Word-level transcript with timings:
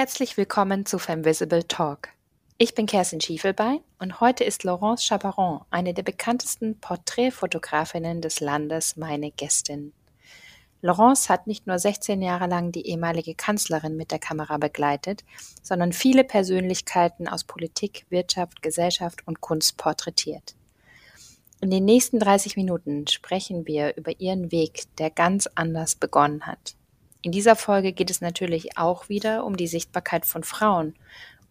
Herzlich 0.00 0.38
willkommen 0.38 0.86
zu 0.86 0.98
Femvisible 0.98 1.68
Talk. 1.68 2.08
Ich 2.56 2.74
bin 2.74 2.86
Kerstin 2.86 3.20
Schiefelbein 3.20 3.80
und 3.98 4.22
heute 4.22 4.44
ist 4.44 4.64
Laurence 4.64 5.06
Chaperon, 5.06 5.60
eine 5.68 5.92
der 5.92 6.02
bekanntesten 6.02 6.80
Porträtfotografinnen 6.80 8.22
des 8.22 8.40
Landes, 8.40 8.96
meine 8.96 9.30
Gästin. 9.30 9.92
Laurence 10.80 11.28
hat 11.28 11.46
nicht 11.46 11.66
nur 11.66 11.78
16 11.78 12.22
Jahre 12.22 12.46
lang 12.46 12.72
die 12.72 12.86
ehemalige 12.86 13.34
Kanzlerin 13.34 13.98
mit 13.98 14.10
der 14.10 14.18
Kamera 14.18 14.56
begleitet, 14.56 15.22
sondern 15.62 15.92
viele 15.92 16.24
Persönlichkeiten 16.24 17.28
aus 17.28 17.44
Politik, 17.44 18.06
Wirtschaft, 18.08 18.62
Gesellschaft 18.62 19.26
und 19.26 19.42
Kunst 19.42 19.76
porträtiert. 19.76 20.54
In 21.60 21.70
den 21.70 21.84
nächsten 21.84 22.18
30 22.18 22.56
Minuten 22.56 23.06
sprechen 23.06 23.66
wir 23.66 23.94
über 23.98 24.18
ihren 24.18 24.50
Weg, 24.50 24.84
der 24.96 25.10
ganz 25.10 25.46
anders 25.56 25.94
begonnen 25.94 26.46
hat. 26.46 26.74
In 27.22 27.32
dieser 27.32 27.56
Folge 27.56 27.92
geht 27.92 28.10
es 28.10 28.20
natürlich 28.20 28.78
auch 28.78 29.08
wieder 29.08 29.44
um 29.44 29.56
die 29.56 29.66
Sichtbarkeit 29.66 30.24
von 30.24 30.42
Frauen. 30.42 30.94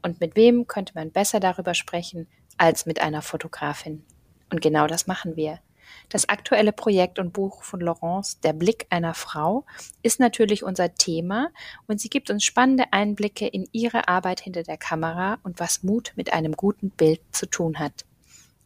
Und 0.02 0.20
mit 0.20 0.36
wem 0.36 0.66
könnte 0.68 0.94
man 0.96 1.12
besser 1.12 1.40
darüber 1.40 1.74
sprechen 1.74 2.28
als 2.58 2.86
mit 2.86 3.02
einer 3.02 3.22
Fotografin? 3.22 4.04
Und 4.50 4.62
genau 4.62 4.88
das 4.88 5.06
machen 5.06 5.36
wir. 5.36 5.60
Das 6.10 6.30
aktuelle 6.30 6.72
Projekt 6.72 7.20
und 7.20 7.34
Buch 7.34 7.64
von 7.64 7.82
Laurence, 7.82 8.40
Der 8.42 8.54
Blick 8.54 8.88
einer 8.90 9.14
Frau, 9.14 9.66
ist 10.02 10.20
natürlich 10.20 10.64
unser 10.64 10.94
Thema 10.96 11.50
und 11.88 12.00
sie 12.00 12.10
gibt 12.10 12.30
uns 12.30 12.44
spannende 12.44 12.86
Einblicke 12.92 13.48
in 13.48 13.68
ihre 13.72 14.08
Arbeit 14.08 14.40
hinter 14.40 14.64
der 14.64 14.78
Kamera 14.78 15.38
und 15.44 15.60
was 15.60 15.84
Mut 15.84 16.14
mit 16.16 16.34
einem 16.34 16.54
guten 16.54 16.90
Bild 16.90 17.22
zu 17.32 17.46
tun 17.46 17.80
hat. 17.80 18.06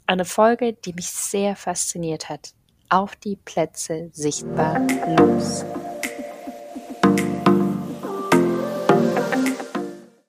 Eine 0.06 0.26
Folge, 0.26 0.74
die 0.74 0.94
mich 0.94 1.10
sehr 1.10 1.56
fasziniert 1.56 2.30
hat. 2.30 2.54
Auf 2.90 3.16
die 3.16 3.38
Plätze 3.38 4.10
sichtbar 4.14 4.80
los. 5.18 5.66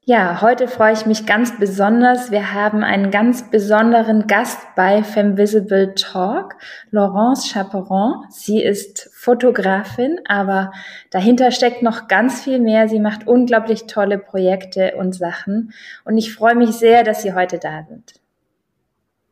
Ja, 0.07 0.43
heute 0.43 0.69
freue 0.69 0.93
ich 0.93 1.07
mich 1.07 1.25
ganz 1.25 1.59
besonders. 1.59 2.31
Wir 2.31 2.53
haben 2.53 2.85
einen 2.85 3.11
ganz 3.11 3.51
besonderen 3.51 4.27
Gast 4.27 4.59
bei 4.77 5.03
Femvisible 5.03 5.95
Talk, 5.95 6.57
Laurence 6.91 7.51
Chaperon. 7.51 8.27
Sie 8.29 8.63
ist 8.63 9.09
Fotografin, 9.15 10.21
aber 10.29 10.73
dahinter 11.11 11.51
steckt 11.53 11.83
noch 11.83 12.07
ganz 12.07 12.43
viel 12.43 12.59
mehr. 12.59 12.87
Sie 12.87 13.01
macht 13.01 13.27
unglaublich 13.27 13.87
tolle 13.87 14.19
Projekte 14.19 14.95
und 14.99 15.15
Sachen. 15.15 15.73
Und 16.05 16.19
ich 16.19 16.35
freue 16.35 16.55
mich 16.55 16.73
sehr, 16.73 17.03
dass 17.03 17.23
Sie 17.23 17.33
heute 17.33 17.59
da 17.59 17.87
sind. 17.89 18.13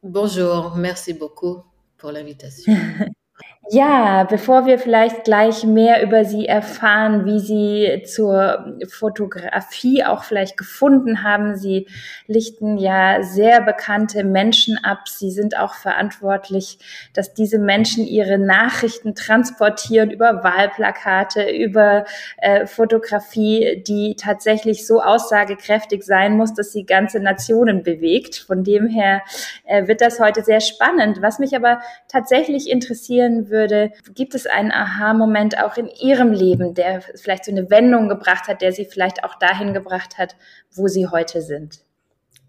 Bonjour, 0.01 0.75
merci 0.75 1.13
beaucoup 1.13 1.65
pour 1.99 2.13
l'invitation. 2.13 3.13
Ja, 3.71 4.25
bevor 4.25 4.67
wir 4.67 4.77
vielleicht 4.77 5.23
gleich 5.23 5.63
mehr 5.63 6.03
über 6.03 6.25
Sie 6.25 6.47
erfahren, 6.47 7.25
wie 7.25 7.39
Sie 7.39 8.03
zur 8.05 8.77
Fotografie 8.89 10.05
auch 10.05 10.25
vielleicht 10.25 10.57
gefunden 10.57 11.23
haben. 11.23 11.55
Sie 11.55 11.87
lichten 12.27 12.77
ja 12.77 13.23
sehr 13.23 13.63
bekannte 13.63 14.25
Menschen 14.25 14.79
ab. 14.83 15.09
Sie 15.09 15.31
sind 15.31 15.57
auch 15.57 15.75
verantwortlich, 15.75 16.79
dass 17.15 17.35
diese 17.35 17.61
Menschen 17.61 18.05
ihre 18.05 18.37
Nachrichten 18.37 19.15
transportieren 19.15 20.11
über 20.11 20.43
Wahlplakate, 20.43 21.49
über 21.49 22.05
äh, 22.39 22.67
Fotografie, 22.67 23.81
die 23.87 24.17
tatsächlich 24.17 24.89
so 24.89 25.01
aussagekräftig 25.01 26.03
sein 26.03 26.37
muss, 26.37 26.53
dass 26.53 26.73
sie 26.73 26.85
ganze 26.85 27.21
Nationen 27.21 27.85
bewegt. 27.85 28.45
Von 28.45 28.65
dem 28.65 28.89
her 28.89 29.23
äh, 29.65 29.87
wird 29.87 30.01
das 30.01 30.19
heute 30.19 30.43
sehr 30.43 30.61
spannend. 30.61 31.23
Was 31.23 31.39
mich 31.39 31.55
aber 31.55 31.81
tatsächlich 32.09 32.69
interessieren 32.69 33.52
würde, 33.53 33.93
gibt 34.15 34.35
es 34.35 34.47
einen 34.47 34.73
Aha-Moment 34.73 35.63
auch 35.63 35.77
in 35.77 35.87
Ihrem 35.87 36.33
Leben, 36.33 36.75
der 36.75 37.03
vielleicht 37.03 37.45
so 37.45 37.53
eine 37.53 37.71
Wendung 37.71 38.09
gebracht 38.09 38.49
hat, 38.49 38.61
der 38.63 38.73
Sie 38.73 38.85
vielleicht 38.85 39.23
auch 39.23 39.37
dahin 39.37 39.73
gebracht 39.73 40.19
hat, 40.19 40.35
wo 40.73 40.89
Sie 40.89 41.07
heute 41.07 41.41
sind? 41.41 41.85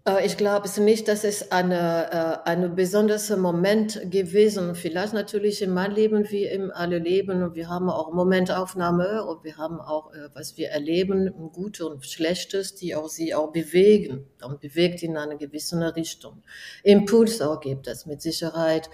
Äh, 0.06 0.26
ich 0.26 0.36
glaube 0.36 0.68
für 0.68 0.80
mich, 0.80 1.04
das 1.04 1.24
ist 1.24 1.52
eine, 1.52 2.42
äh, 2.46 2.50
ein 2.50 2.74
besonderer 2.74 3.36
Moment 3.36 4.00
gewesen. 4.10 4.74
Vielleicht 4.74 5.14
natürlich 5.14 5.62
in 5.62 5.72
meinem 5.72 5.94
Leben 5.94 6.30
wie 6.30 6.44
in 6.44 6.70
alle 6.70 6.98
Leben. 6.98 7.42
Und 7.42 7.54
wir 7.54 7.68
haben 7.68 7.88
auch 7.88 8.12
Momentaufnahme 8.12 9.24
und 9.24 9.44
wir 9.44 9.56
haben 9.56 9.80
auch, 9.80 10.12
äh, 10.12 10.28
was 10.34 10.56
wir 10.56 10.68
erleben, 10.68 11.32
Gutes 11.52 11.86
und 11.86 12.04
Schlechtes, 12.04 12.74
die 12.74 12.94
auch 12.94 13.08
sie 13.08 13.34
auch 13.34 13.52
bewegen 13.52 14.26
und 14.44 14.60
bewegt 14.60 15.02
in 15.02 15.16
eine 15.16 15.36
gewisse 15.36 15.74
Richtung. 15.96 16.42
Impuls 16.82 17.40
auch 17.40 17.60
gibt 17.60 17.86
es 17.86 18.06
mit 18.06 18.22
Sicherheit. 18.22 18.90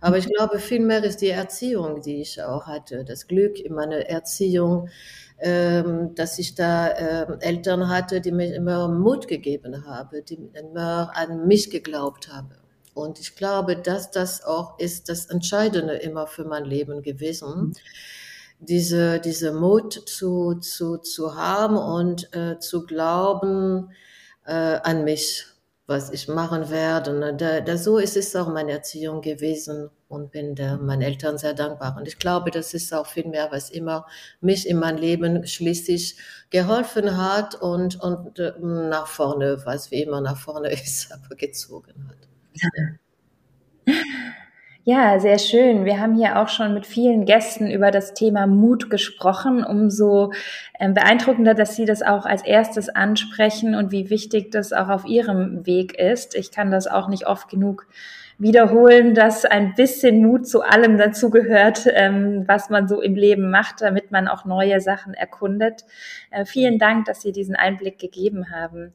Aber 0.00 0.18
ich 0.18 0.26
glaube, 0.26 0.58
vielmehr 0.58 1.04
ist 1.04 1.20
die 1.20 1.28
Erziehung, 1.28 2.00
die 2.02 2.22
ich 2.22 2.42
auch 2.42 2.66
hatte, 2.66 3.04
das 3.04 3.26
Glück 3.26 3.58
in 3.60 3.74
meiner 3.74 4.06
Erziehung, 4.08 4.88
ähm, 5.38 6.14
dass 6.14 6.38
ich 6.38 6.54
da 6.54 6.88
äh, 6.88 7.26
Eltern 7.40 7.88
hatte, 7.88 8.20
die 8.20 8.32
mir 8.32 8.54
immer 8.54 8.88
Mut 8.88 9.28
gegeben 9.28 9.86
haben, 9.86 10.24
die 10.24 10.50
immer 10.54 11.12
an 11.14 11.46
mich 11.46 11.70
geglaubt 11.70 12.32
haben. 12.32 12.50
Und 12.94 13.20
ich 13.20 13.36
glaube, 13.36 13.76
dass 13.76 14.10
das 14.10 14.42
auch 14.44 14.78
ist 14.78 15.08
das 15.08 15.26
Entscheidende 15.26 15.94
immer 15.94 16.26
für 16.26 16.44
mein 16.44 16.64
Leben 16.64 17.02
gewesen. 17.02 17.74
Diese, 18.58 19.20
diese 19.20 19.52
Mut 19.52 19.94
zu, 20.06 20.56
zu, 20.56 20.98
zu 20.98 21.34
haben 21.34 21.76
und 21.78 22.34
äh, 22.34 22.58
zu 22.58 22.84
glauben 22.84 23.90
äh, 24.44 24.52
an 24.52 25.04
mich 25.04 25.46
was 25.90 26.10
ich 26.10 26.28
machen 26.28 26.70
werde. 26.70 27.10
Und 27.10 27.40
da, 27.40 27.60
da, 27.60 27.76
so 27.76 27.98
ist 27.98 28.16
es 28.16 28.34
auch 28.34 28.48
meine 28.48 28.72
Erziehung 28.72 29.20
gewesen 29.20 29.90
und 30.08 30.30
bin 30.30 30.54
der, 30.54 30.78
meinen 30.78 31.02
Eltern 31.02 31.36
sehr 31.36 31.52
dankbar. 31.52 31.96
Und 31.98 32.08
ich 32.08 32.18
glaube, 32.18 32.50
das 32.50 32.72
ist 32.72 32.94
auch 32.94 33.06
viel 33.06 33.26
mehr, 33.26 33.48
was 33.50 33.68
immer 33.68 34.06
mich 34.40 34.66
in 34.66 34.78
meinem 34.78 34.96
Leben 34.96 35.46
schließlich 35.46 36.16
geholfen 36.48 37.18
hat 37.18 37.56
und, 37.56 38.00
und 38.00 38.38
äh, 38.38 38.52
nach 38.60 39.08
vorne, 39.08 39.60
was 39.64 39.90
wie 39.90 40.02
immer 40.02 40.22
nach 40.22 40.38
vorne 40.38 40.70
ist, 40.72 41.12
aber 41.12 41.34
gezogen 41.36 42.08
hat. 42.08 42.28
Ja, 43.86 43.94
sehr 45.18 45.38
schön. 45.38 45.84
Wir 45.84 46.00
haben 46.00 46.16
hier 46.16 46.40
auch 46.40 46.48
schon 46.48 46.72
mit 46.72 46.86
vielen 46.86 47.26
Gästen 47.26 47.70
über 47.70 47.90
das 47.90 48.14
Thema 48.14 48.46
Mut 48.46 48.88
gesprochen. 48.88 49.62
Umso 49.62 50.32
ähm, 50.78 50.94
beeindruckender, 50.94 51.52
dass 51.52 51.76
Sie 51.76 51.84
das 51.84 52.00
auch 52.00 52.24
als 52.24 52.42
erstes 52.42 52.88
ansprechen 52.88 53.74
und 53.74 53.92
wie 53.92 54.08
wichtig 54.08 54.50
das 54.50 54.72
auch 54.72 54.88
auf 54.88 55.04
Ihrem 55.04 55.66
Weg 55.66 55.98
ist. 55.98 56.34
Ich 56.34 56.50
kann 56.50 56.70
das 56.70 56.86
auch 56.86 57.08
nicht 57.08 57.26
oft 57.26 57.50
genug 57.50 57.86
wiederholen, 58.38 59.14
dass 59.14 59.44
ein 59.44 59.74
bisschen 59.74 60.22
Mut 60.22 60.48
zu 60.48 60.62
allem 60.62 60.96
dazugehört, 60.96 61.86
ähm, 61.92 62.44
was 62.46 62.70
man 62.70 62.88
so 62.88 63.02
im 63.02 63.14
Leben 63.14 63.50
macht, 63.50 63.82
damit 63.82 64.10
man 64.10 64.28
auch 64.28 64.46
neue 64.46 64.80
Sachen 64.80 65.12
erkundet. 65.12 65.84
Äh, 66.30 66.46
vielen 66.46 66.78
Dank, 66.78 67.04
dass 67.04 67.20
Sie 67.20 67.32
diesen 67.32 67.54
Einblick 67.54 67.98
gegeben 67.98 68.50
haben. 68.50 68.94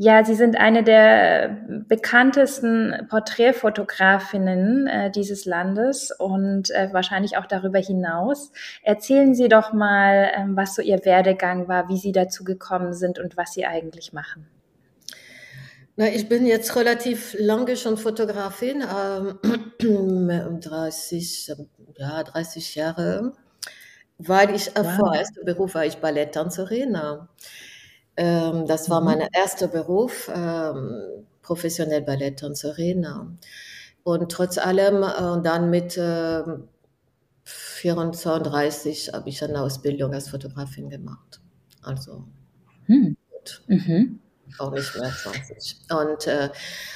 Ja, 0.00 0.24
Sie 0.24 0.36
sind 0.36 0.56
eine 0.56 0.84
der 0.84 1.58
bekanntesten 1.88 3.08
Porträtfotografinnen 3.10 4.86
äh, 4.86 5.10
dieses 5.10 5.44
Landes 5.44 6.12
und 6.12 6.70
äh, 6.70 6.92
wahrscheinlich 6.92 7.36
auch 7.36 7.46
darüber 7.46 7.80
hinaus. 7.80 8.52
Erzählen 8.84 9.34
Sie 9.34 9.48
doch 9.48 9.72
mal, 9.72 10.30
ähm, 10.36 10.56
was 10.56 10.76
so 10.76 10.82
Ihr 10.82 11.04
Werdegang 11.04 11.66
war, 11.66 11.88
wie 11.88 11.96
Sie 11.96 12.12
dazu 12.12 12.44
gekommen 12.44 12.94
sind 12.94 13.18
und 13.18 13.36
was 13.36 13.54
Sie 13.54 13.66
eigentlich 13.66 14.12
machen. 14.12 14.46
Na, 15.96 16.06
ich 16.06 16.28
bin 16.28 16.46
jetzt 16.46 16.76
relativ 16.76 17.34
lange 17.36 17.76
schon 17.76 17.96
Fotografin, 17.96 18.84
ähm, 18.84 20.60
30, 20.60 21.54
ja, 21.96 22.22
30 22.22 22.76
Jahre, 22.76 23.32
weil 24.18 24.54
ich 24.54 24.68
äh, 24.76 24.84
wow. 24.84 24.94
vor 24.94 25.14
erster 25.16 25.42
Beruf 25.42 25.74
war 25.74 25.86
ich 25.86 25.96
Balletttänzerin. 25.96 26.96
Ähm, 28.18 28.66
das 28.66 28.90
war 28.90 29.00
mhm. 29.00 29.06
mein 29.06 29.28
erster 29.32 29.68
Beruf, 29.68 30.28
ähm, 30.34 31.24
professionell 31.40 32.02
Balletttänzerin. 32.02 33.06
Und 34.02 34.32
trotz 34.32 34.58
allem, 34.58 35.04
äh, 35.04 35.42
dann 35.42 35.70
mit 35.70 35.96
äh, 35.96 36.42
34 37.44 39.12
habe 39.12 39.28
ich 39.28 39.42
eine 39.44 39.62
Ausbildung 39.62 40.12
als 40.12 40.28
Fotografin 40.30 40.90
gemacht. 40.90 41.40
Also 41.80 42.24
hm. 42.86 43.16
Mhm. 43.68 44.18
auch 44.58 44.72
nicht 44.72 44.96
mehr 44.96 45.12
20. 45.12 45.76
Und, 45.90 46.26
äh, 46.26 46.50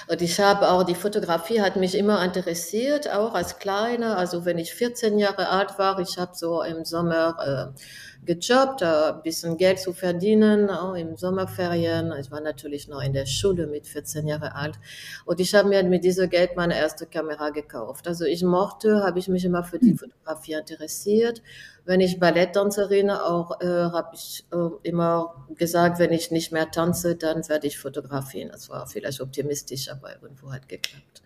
und 0.09 0.23
ich 0.23 0.41
habe 0.41 0.71
auch, 0.71 0.83
die 0.83 0.97
Fotografie 0.97 1.61
hat 1.61 1.77
mich 1.77 1.95
immer 1.95 2.23
interessiert, 2.25 3.09
auch 3.09 3.35
als 3.35 3.61
Kleine. 3.61 4.17
Also 4.17 4.45
wenn 4.45 4.59
ich 4.59 4.75
14 4.75 5.19
Jahre 5.19 5.51
alt 5.51 5.79
war, 5.79 6.01
ich 6.01 6.19
habe 6.19 6.33
so 6.35 6.63
im 6.63 6.85
Sommer... 6.85 7.75
Äh, 8.25 8.35
gejobbt, 8.35 8.83
ein 8.83 9.23
bisschen 9.23 9.57
Geld 9.57 9.81
zu 9.81 9.93
verdienen, 9.93 10.71
auch 10.71 10.95
im 10.95 11.17
Sommerferien. 11.17 12.13
Ich 12.21 12.31
war 12.31 12.41
natürlich 12.41 12.89
noch 12.89 13.03
in 13.03 13.13
der 13.13 13.27
Schule 13.27 13.67
mit 13.67 13.87
14 13.87 14.27
Jahre 14.27 14.55
alt. 14.55 14.79
Und 15.25 15.41
ich 15.41 15.55
habe 15.55 15.69
mir 15.69 15.83
mit 15.85 16.05
diesem 16.05 16.29
Geld 16.31 16.57
meine 16.57 16.77
erste 16.77 17.07
Kamera 17.07 17.51
gekauft. 17.51 18.07
Also 18.09 18.25
ich 18.25 18.43
mochte, 18.43 19.03
habe 19.03 19.19
ich 19.19 19.29
mich 19.29 19.45
immer 19.45 19.65
für 19.65 19.79
die 19.79 19.91
hm. 19.91 19.99
Fotografie 19.99 20.55
interessiert. 20.55 21.43
Wenn 21.85 22.01
ich 22.01 22.21
Balletttänzerin 22.21 23.11
auch, 23.11 23.61
äh, 23.61 23.67
habe 23.67 24.11
ich 24.15 24.45
äh, 24.53 24.89
immer 24.89 25.47
gesagt, 25.57 25.99
wenn 25.99 26.13
ich 26.13 26.31
nicht 26.31 26.53
mehr 26.53 26.71
tanze, 26.71 27.17
dann 27.17 27.49
werde 27.49 27.67
ich 27.67 27.79
fotografieren. 27.79 28.51
Das 28.53 28.69
war 28.69 28.87
vielleicht 28.87 29.21
optimistisch, 29.21 29.91
aber 29.91 30.13
irgendwo 30.23 30.53
hat 30.53 30.69
geklappt. 30.69 31.23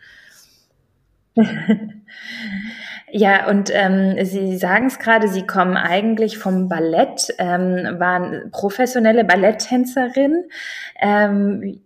Ja, 3.12 3.48
und 3.48 3.70
ähm, 3.72 4.16
Sie 4.24 4.56
sagen 4.58 4.86
es 4.86 4.98
gerade, 4.98 5.28
Sie 5.28 5.46
kommen 5.46 5.76
eigentlich 5.76 6.38
vom 6.38 6.68
Ballett, 6.68 7.32
ähm, 7.38 7.98
waren 8.00 8.50
professionelle 8.50 9.24
Balletttänzerin. 9.24 10.44
Ähm, 11.00 11.80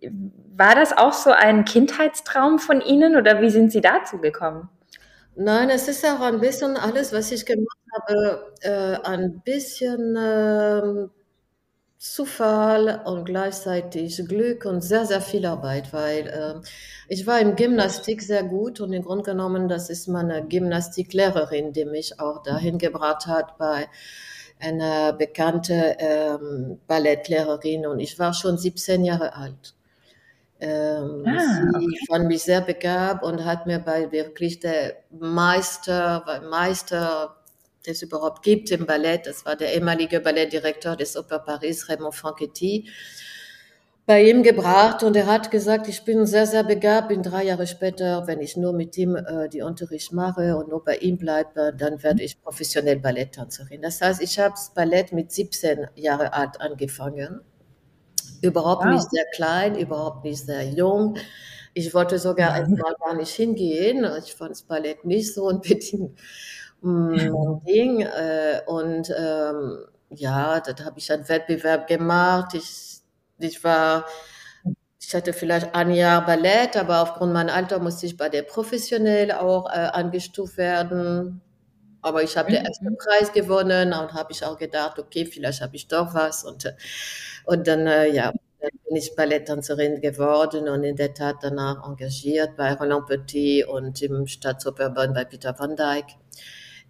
war 0.57 0.75
das 0.75 0.97
auch 0.97 1.13
so 1.13 1.31
ein 1.31 1.63
Kindheitstraum 1.65 2.57
von 2.59 2.81
Ihnen 2.81 3.15
oder 3.15 3.39
wie 3.41 3.51
sind 3.51 3.71
Sie 3.71 3.81
dazu 3.81 4.17
gekommen? 4.19 4.69
Nein, 5.35 5.69
es 5.69 5.87
ist 5.87 6.05
auch 6.05 6.21
ein 6.21 6.39
bisschen 6.39 6.75
alles, 6.75 7.13
was 7.13 7.31
ich 7.31 7.45
gemacht 7.45 7.77
habe, 7.93 8.53
äh, 8.61 8.97
ein 9.07 9.41
bisschen 9.41 10.15
äh, 10.15 11.07
Zufall 12.01 13.03
und 13.05 13.25
gleichzeitig 13.25 14.27
Glück 14.27 14.65
und 14.65 14.81
sehr, 14.81 15.05
sehr 15.05 15.21
viel 15.21 15.45
Arbeit, 15.45 15.93
weil 15.93 16.25
äh, 16.29 16.67
ich 17.07 17.27
war 17.27 17.39
im 17.39 17.55
Gymnastik 17.55 18.23
sehr 18.23 18.41
gut 18.41 18.79
und 18.81 18.91
im 18.91 19.03
Grunde 19.03 19.23
genommen, 19.23 19.69
das 19.69 19.91
ist 19.91 20.07
meine 20.07 20.43
Gymnastiklehrerin, 20.43 21.73
die 21.73 21.85
mich 21.85 22.19
auch 22.19 22.41
dahin 22.41 22.79
gebracht 22.79 23.27
hat 23.27 23.55
bei 23.59 23.87
einer 24.59 25.13
bekannten 25.13 25.93
ähm, 25.99 26.79
Ballettlehrerin 26.87 27.85
und 27.85 27.99
ich 27.99 28.17
war 28.17 28.33
schon 28.33 28.57
17 28.57 29.05
Jahre 29.05 29.35
alt. 29.35 29.75
Ähm, 30.59 31.23
ah, 31.27 31.69
okay. 31.75 31.85
Sie 31.85 32.05
fand 32.07 32.27
mich 32.27 32.41
sehr 32.41 32.61
begabt 32.61 33.23
und 33.23 33.45
hat 33.45 33.67
mir 33.67 33.77
bei 33.77 34.11
wirklich 34.11 34.59
der 34.59 34.95
Meister, 35.11 36.41
Meister 36.49 37.40
es 37.87 38.01
überhaupt 38.01 38.43
gibt 38.43 38.71
im 38.71 38.85
Ballett. 38.85 39.25
Das 39.25 39.45
war 39.45 39.55
der 39.55 39.73
ehemalige 39.73 40.19
Ballettdirektor 40.19 40.95
des 40.95 41.17
Oper 41.17 41.39
Paris, 41.39 41.89
Raymond 41.89 42.15
Franchetti, 42.15 42.89
bei 44.05 44.23
ihm 44.23 44.43
gebracht 44.43 45.03
und 45.03 45.15
er 45.15 45.27
hat 45.27 45.51
gesagt, 45.51 45.87
ich 45.87 46.03
bin 46.03 46.25
sehr, 46.25 46.47
sehr 46.47 46.63
begabt, 46.63 47.09
bin 47.09 47.21
drei 47.21 47.45
Jahre 47.45 47.67
später, 47.67 48.25
wenn 48.27 48.41
ich 48.41 48.57
nur 48.57 48.73
mit 48.73 48.97
ihm 48.97 49.15
äh, 49.15 49.47
die 49.47 49.61
Unterricht 49.61 50.11
mache 50.11 50.57
und 50.57 50.69
nur 50.69 50.83
bei 50.83 50.97
ihm 50.97 51.17
bleibe, 51.17 51.73
dann 51.77 52.01
werde 52.01 52.23
ich 52.23 52.41
professionell 52.41 52.99
Balletttänzerin. 52.99 53.81
Das 53.81 54.01
heißt, 54.01 54.21
ich 54.21 54.39
habe 54.39 54.51
das 54.55 54.73
Ballett 54.73 55.13
mit 55.13 55.31
17 55.31 55.87
Jahre 55.95 56.33
alt 56.33 56.59
angefangen. 56.59 57.41
Überhaupt 58.41 58.83
wow. 58.83 58.91
nicht 58.91 59.09
sehr 59.09 59.25
klein, 59.35 59.77
überhaupt 59.77 60.25
nicht 60.25 60.45
sehr 60.45 60.67
jung. 60.67 61.17
Ich 61.73 61.93
wollte 61.93 62.19
sogar 62.19 62.51
einmal 62.53 62.95
gar 62.99 63.15
nicht 63.15 63.33
hingehen. 63.33 64.05
Ich 64.25 64.33
fand 64.33 64.51
das 64.51 64.63
Ballett 64.63 65.05
nicht 65.05 65.33
so 65.33 65.47
unbedingt 65.47 66.19
mm, 66.81 67.63
Ding. 67.65 68.01
Äh, 68.01 68.61
und 68.65 69.13
ähm, 69.17 69.85
ja, 70.09 70.59
da 70.59 70.85
habe 70.85 70.99
ich 70.99 71.11
einen 71.11 71.27
Wettbewerb 71.27 71.87
gemacht. 71.87 72.53
Ich, 72.53 72.99
ich 73.39 73.63
war, 73.63 74.05
ich 74.99 75.15
hatte 75.15 75.33
vielleicht 75.33 75.73
ein 75.73 75.91
Jahr 75.91 76.25
Ballett, 76.25 76.77
aber 76.77 77.01
aufgrund 77.01 77.33
meiner 77.33 77.53
Alter 77.53 77.79
musste 77.79 78.05
ich 78.05 78.17
bei 78.17 78.29
der 78.29 78.43
professionell 78.43 79.31
auch 79.31 79.69
äh, 79.69 79.89
angestuft 79.93 80.57
werden. 80.57 81.41
Aber 82.01 82.23
ich 82.23 82.35
habe 82.35 82.49
mhm. 82.49 82.55
den 82.55 82.65
ersten 82.65 82.97
Preis 82.97 83.31
gewonnen 83.31 83.93
und 83.93 84.13
habe 84.13 84.31
ich 84.31 84.43
auch 84.43 84.57
gedacht, 84.57 84.99
okay, 84.99 85.25
vielleicht 85.25 85.61
habe 85.61 85.75
ich 85.75 85.87
doch 85.87 86.13
was. 86.13 86.43
Und, 86.43 86.73
und 87.45 87.67
dann, 87.67 87.87
äh, 87.87 88.07
ja, 88.09 88.33
dann 88.59 88.71
bin 88.87 88.95
ich 88.95 89.15
Balletttänzerin 89.15 90.01
geworden 90.01 90.67
und 90.67 90.83
in 90.83 90.95
der 90.95 91.13
Tat 91.13 91.37
danach 91.41 91.87
engagiert 91.87 92.55
bei 92.57 92.73
Roland 92.73 93.07
Petit 93.07 93.67
und 93.67 94.01
im 94.01 94.27
Staatsoperbahn 94.27 95.13
bei 95.13 95.25
Peter 95.25 95.57
van 95.57 95.75
Dyck. 95.75 96.05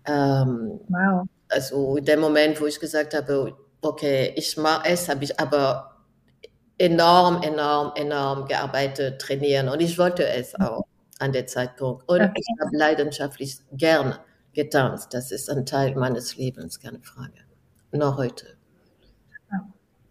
Ähm, 0.05 0.79
wow. 0.87 1.27
Also 1.49 1.97
in 1.97 2.05
dem 2.05 2.19
Moment, 2.19 2.59
wo 2.61 2.65
ich 2.65 2.79
gesagt 2.79 3.13
habe, 3.13 3.55
okay, 3.81 4.33
ich 4.35 4.57
mache 4.57 4.89
es, 4.89 5.09
habe 5.09 5.23
ich 5.23 5.39
aber 5.39 5.97
enorm, 6.77 7.43
enorm, 7.43 7.91
enorm 7.95 8.45
gearbeitet, 8.47 9.21
trainieren 9.21 9.69
und 9.69 9.81
ich 9.81 9.97
wollte 9.99 10.25
es 10.27 10.57
mhm. 10.57 10.65
auch 10.65 10.85
an 11.19 11.31
der 11.31 11.45
Zeitpunkt. 11.45 12.07
Und 12.07 12.21
okay. 12.21 12.33
ich 12.35 12.47
habe 12.59 12.75
leidenschaftlich 12.75 13.57
gerne 13.71 14.19
getanzt. 14.53 15.13
Das 15.13 15.31
ist 15.31 15.49
ein 15.49 15.65
Teil 15.65 15.95
meines 15.95 16.35
Lebens, 16.37 16.79
keine 16.79 16.99
Frage. 17.01 17.33
Noch 17.91 18.17
heute. 18.17 18.57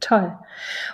Toll. 0.00 0.32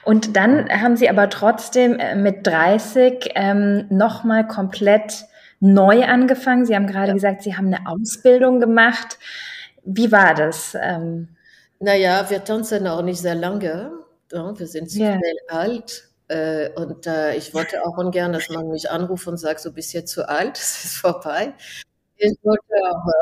Und 0.05 0.37
dann 0.37 0.69
haben 0.69 0.97
Sie 0.97 1.09
aber 1.09 1.31
trotzdem 1.31 1.99
äh, 1.99 2.17
mit 2.17 2.47
30 2.47 3.31
ähm, 3.37 3.87
nochmal 3.89 4.47
komplett 4.49 5.27
neu 5.61 6.05
angefangen. 6.05 6.67
Sie 6.67 6.75
haben 6.75 6.87
gerade 6.87 7.09
ja. 7.09 7.15
gesagt, 7.15 7.43
Sie 7.43 7.57
haben 7.57 7.73
eine 7.73 7.87
Ausbildung 7.87 8.61
gemacht. 8.61 9.19
Wie 9.85 10.11
war 10.13 10.35
das? 10.35 10.77
Ähm, 10.81 11.29
naja, 11.79 12.29
wir 12.29 12.43
tanzen 12.45 12.87
auch 12.87 13.03
nicht 13.03 13.21
sehr 13.21 13.35
lange. 13.35 13.93
Wir 14.31 14.67
sind 14.67 14.91
zu 14.91 14.99
yeah. 14.99 15.19
schnell 15.19 15.37
alt. 15.49 16.09
Äh, 16.29 16.71
und 16.71 17.07
äh, 17.07 17.37
ich 17.37 17.55
wollte 17.55 17.85
auch 17.85 17.97
ungern, 17.99 18.33
dass 18.33 18.49
man 18.49 18.69
mich 18.69 18.91
anruft 18.91 19.29
und 19.29 19.37
sagt, 19.37 19.61
so 19.61 19.73
bist 19.73 19.93
jetzt 19.93 20.11
zu 20.13 20.29
alt, 20.29 20.59
es 20.59 20.85
ist 20.85 20.97
vorbei. 20.97 21.55
Ich 22.17 22.37
wollte 22.43 22.65
aber, 22.91 23.13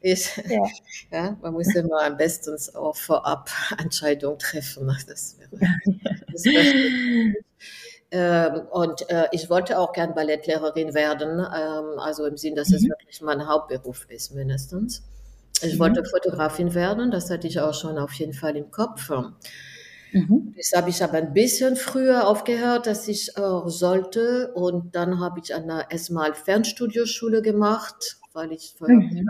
ich, 0.00 0.36
ja. 0.48 0.62
ja. 1.10 1.36
man 1.42 1.52
muss 1.52 1.74
immer 1.74 2.02
am 2.02 2.16
besten 2.16 2.56
auch 2.74 2.96
vorab 2.96 3.50
Entscheidungen 3.78 4.38
treffen. 4.38 4.86
Das 5.06 5.36
wäre, 5.38 5.50
das 6.32 6.44
wäre 6.44 7.34
ähm, 8.14 8.60
und 8.70 9.08
äh, 9.08 9.24
ich 9.32 9.48
wollte 9.48 9.78
auch 9.78 9.94
gern 9.94 10.14
Ballettlehrerin 10.14 10.92
werden, 10.92 11.38
ähm, 11.38 11.98
also 11.98 12.26
im 12.26 12.36
Sinn, 12.36 12.54
dass 12.54 12.68
mhm. 12.68 12.76
es 12.76 12.82
wirklich 12.84 13.22
mein 13.22 13.48
Hauptberuf 13.48 14.06
ist, 14.10 14.34
mindestens. 14.34 15.02
Ich 15.62 15.74
mhm. 15.74 15.78
wollte 15.78 16.04
Fotografin 16.04 16.74
werden, 16.74 17.10
das 17.10 17.30
hatte 17.30 17.46
ich 17.46 17.58
auch 17.58 17.72
schon 17.72 17.96
auf 17.96 18.12
jeden 18.12 18.34
Fall 18.34 18.54
im 18.54 18.70
Kopf. 18.70 19.10
Mhm. 20.12 20.54
Das 20.58 20.72
habe 20.76 20.90
ich 20.90 21.02
aber 21.02 21.14
ein 21.14 21.32
bisschen 21.32 21.76
früher 21.76 22.28
aufgehört, 22.28 22.86
dass 22.86 23.08
ich 23.08 23.30
äh, 23.38 23.70
sollte. 23.70 24.52
Und 24.52 24.94
dann 24.94 25.18
habe 25.18 25.40
ich 25.42 25.54
eine 25.54 25.86
erstmal 25.88 26.34
Fernstudioschule 26.34 27.40
gemacht, 27.40 28.18
weil 28.34 28.52
ich 28.52 28.74
für 28.76 28.90
mhm. 28.90 29.26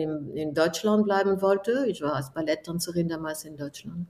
in, 0.00 0.36
in 0.36 0.54
Deutschland 0.54 1.04
bleiben 1.04 1.42
wollte. 1.42 1.84
Ich 1.86 2.00
war 2.00 2.14
als 2.14 2.32
Balletttänzerin 2.32 3.08
damals 3.08 3.44
in 3.44 3.58
Deutschland. 3.58 4.06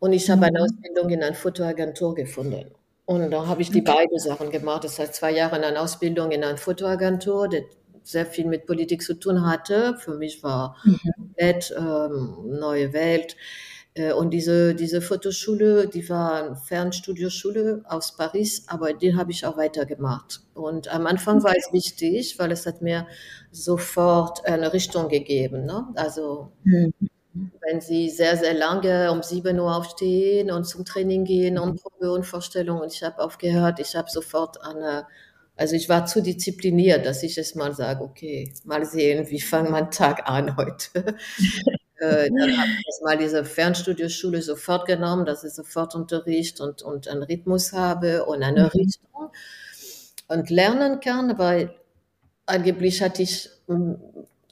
Und 0.00 0.12
ich 0.12 0.28
habe 0.28 0.44
eine 0.44 0.58
mhm. 0.58 0.64
Ausbildung 0.66 1.08
in 1.08 1.22
einer 1.22 1.34
Fotoagentur 1.34 2.14
gefunden. 2.14 2.66
Und 3.08 3.30
da 3.30 3.46
habe 3.46 3.62
ich 3.62 3.70
die 3.70 3.80
beiden 3.80 4.18
Sachen 4.18 4.50
gemacht. 4.50 4.84
Das 4.84 4.98
heißt, 4.98 5.14
zwei 5.14 5.32
Jahre 5.32 5.56
in 5.56 5.64
einer 5.64 5.80
Ausbildung 5.80 6.30
in 6.30 6.44
einer 6.44 6.58
Fotoagentur, 6.58 7.48
die 7.48 7.64
sehr 8.02 8.26
viel 8.26 8.44
mit 8.44 8.66
Politik 8.66 9.00
zu 9.00 9.18
tun 9.18 9.46
hatte. 9.46 9.96
Für 9.98 10.14
mich 10.14 10.42
war 10.42 10.76
mhm. 10.84 11.00
komplett 11.16 11.74
ähm, 11.74 12.36
neue 12.60 12.92
Welt. 12.92 13.34
Äh, 13.94 14.12
und 14.12 14.28
diese, 14.28 14.74
diese 14.74 15.00
Fotoschule, 15.00 15.88
die 15.88 16.06
war 16.10 16.34
eine 16.34 16.56
Fernstudioschule 16.56 17.82
aus 17.86 18.14
Paris, 18.14 18.64
aber 18.66 18.92
den 18.92 19.16
habe 19.16 19.32
ich 19.32 19.46
auch 19.46 19.56
weitergemacht. 19.56 20.42
Und 20.52 20.92
am 20.94 21.06
Anfang 21.06 21.42
war 21.42 21.54
es 21.56 21.72
wichtig, 21.72 22.38
weil 22.38 22.52
es 22.52 22.66
hat 22.66 22.82
mir 22.82 23.06
sofort 23.50 24.44
eine 24.44 24.74
Richtung 24.74 25.08
gegeben. 25.08 25.64
Ne? 25.64 25.88
Also 25.94 26.52
mhm. 26.64 26.92
Wenn 27.34 27.80
Sie 27.80 28.10
sehr, 28.10 28.36
sehr 28.36 28.54
lange 28.54 29.12
um 29.12 29.22
7 29.22 29.58
Uhr 29.58 29.76
aufstehen 29.76 30.50
und 30.50 30.64
zum 30.64 30.84
Training 30.84 31.24
gehen 31.24 31.58
und 31.58 31.80
Probe 31.80 32.12
und 32.12 32.24
Vorstellung 32.24 32.80
und 32.80 32.92
ich 32.92 33.02
habe 33.02 33.22
aufgehört, 33.22 33.78
ich 33.80 33.94
habe 33.94 34.10
sofort 34.10 34.62
eine 34.62 35.06
also 35.58 35.74
ich 35.74 35.88
war 35.88 36.06
zu 36.06 36.22
diszipliniert, 36.22 37.04
dass 37.04 37.24
ich 37.24 37.36
es 37.36 37.56
mal 37.56 37.74
sage, 37.74 38.04
okay, 38.04 38.54
mal 38.64 38.86
sehen, 38.86 39.28
wie 39.28 39.40
fängt 39.40 39.70
mein 39.70 39.90
Tag 39.90 40.28
an 40.28 40.56
heute. 40.56 41.16
Äh, 42.00 42.30
dann 42.30 42.56
habe 42.56 42.70
ich 42.70 43.02
mal 43.02 43.18
diese 43.18 43.44
Fernstudioschule 43.44 44.40
sofort 44.40 44.86
genommen, 44.86 45.26
dass 45.26 45.42
ich 45.42 45.52
sofort 45.52 45.96
Unterricht 45.96 46.60
und, 46.60 46.80
und 46.80 47.08
einen 47.08 47.24
Rhythmus 47.24 47.72
habe 47.72 48.24
und 48.24 48.44
eine 48.44 48.66
mhm. 48.66 48.66
Richtung 48.68 49.30
und 50.28 50.48
lernen 50.48 51.00
kann, 51.00 51.36
weil 51.38 51.74
angeblich 52.46 53.02
hatte 53.02 53.22
ich 53.22 53.50
hm, 53.66 53.98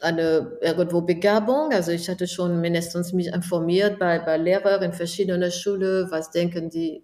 eine 0.01 0.59
irgendwo 0.61 1.01
Begabung, 1.01 1.73
also 1.73 1.91
ich 1.91 2.09
hatte 2.09 2.27
schon 2.27 2.61
mindestens 2.61 3.13
mich 3.13 3.29
informiert 3.29 3.99
bei, 3.99 4.19
bei 4.19 4.37
Lehrern 4.37 4.83
in 4.83 4.93
verschiedenen 4.93 5.51
Schulen, 5.51 6.11
was 6.11 6.31
denken 6.31 6.71
die 6.71 7.03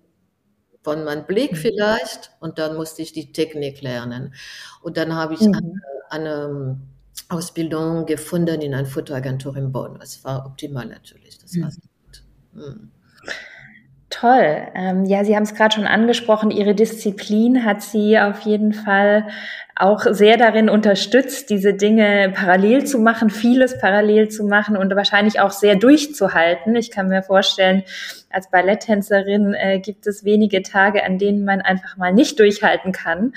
von 0.82 1.04
meinem 1.04 1.26
Blick 1.26 1.52
mhm. 1.52 1.56
vielleicht 1.56 2.32
und 2.40 2.58
dann 2.58 2.76
musste 2.76 3.02
ich 3.02 3.12
die 3.12 3.32
Technik 3.32 3.80
lernen. 3.82 4.34
Und 4.82 4.96
dann 4.96 5.14
habe 5.14 5.34
ich 5.34 5.40
mhm. 5.40 5.54
eine, 5.54 5.82
eine 6.10 6.80
Ausbildung 7.28 8.04
gefunden 8.04 8.60
in 8.60 8.74
einer 8.74 8.86
Fotoagentur 8.86 9.56
in 9.56 9.72
Bonn. 9.72 9.98
Das 9.98 10.22
war 10.24 10.44
optimal 10.44 10.86
natürlich. 10.86 11.38
Das 11.38 11.58
war 11.60 11.70
sehr 11.70 11.82
gut. 12.04 12.22
Mhm. 12.52 12.90
Toll. 14.12 14.68
Ähm, 14.74 15.06
ja, 15.06 15.24
Sie 15.24 15.34
haben 15.34 15.44
es 15.44 15.54
gerade 15.54 15.74
schon 15.74 15.86
angesprochen. 15.86 16.50
Ihre 16.50 16.74
Disziplin 16.74 17.64
hat 17.64 17.80
Sie 17.80 18.18
auf 18.18 18.40
jeden 18.42 18.74
Fall 18.74 19.26
auch 19.74 20.00
sehr 20.10 20.36
darin 20.36 20.68
unterstützt, 20.68 21.48
diese 21.48 21.72
Dinge 21.72 22.30
parallel 22.34 22.84
zu 22.84 22.98
machen, 22.98 23.30
vieles 23.30 23.78
parallel 23.78 24.28
zu 24.28 24.44
machen 24.44 24.76
und 24.76 24.94
wahrscheinlich 24.94 25.40
auch 25.40 25.50
sehr 25.50 25.76
durchzuhalten. 25.76 26.76
Ich 26.76 26.90
kann 26.90 27.08
mir 27.08 27.22
vorstellen, 27.22 27.84
als 28.28 28.50
Balletttänzerin 28.50 29.54
äh, 29.54 29.80
gibt 29.80 30.06
es 30.06 30.24
wenige 30.24 30.62
Tage, 30.62 31.04
an 31.04 31.16
denen 31.16 31.46
man 31.46 31.62
einfach 31.62 31.96
mal 31.96 32.12
nicht 32.12 32.38
durchhalten 32.38 32.92
kann. 32.92 33.32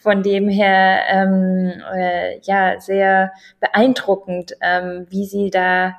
Von 0.00 0.22
dem 0.22 0.48
her, 0.48 1.00
ähm, 1.10 1.72
äh, 1.92 2.38
ja, 2.42 2.78
sehr 2.78 3.32
beeindruckend, 3.58 4.54
ähm, 4.62 5.08
wie 5.10 5.24
Sie 5.24 5.50
da 5.50 5.96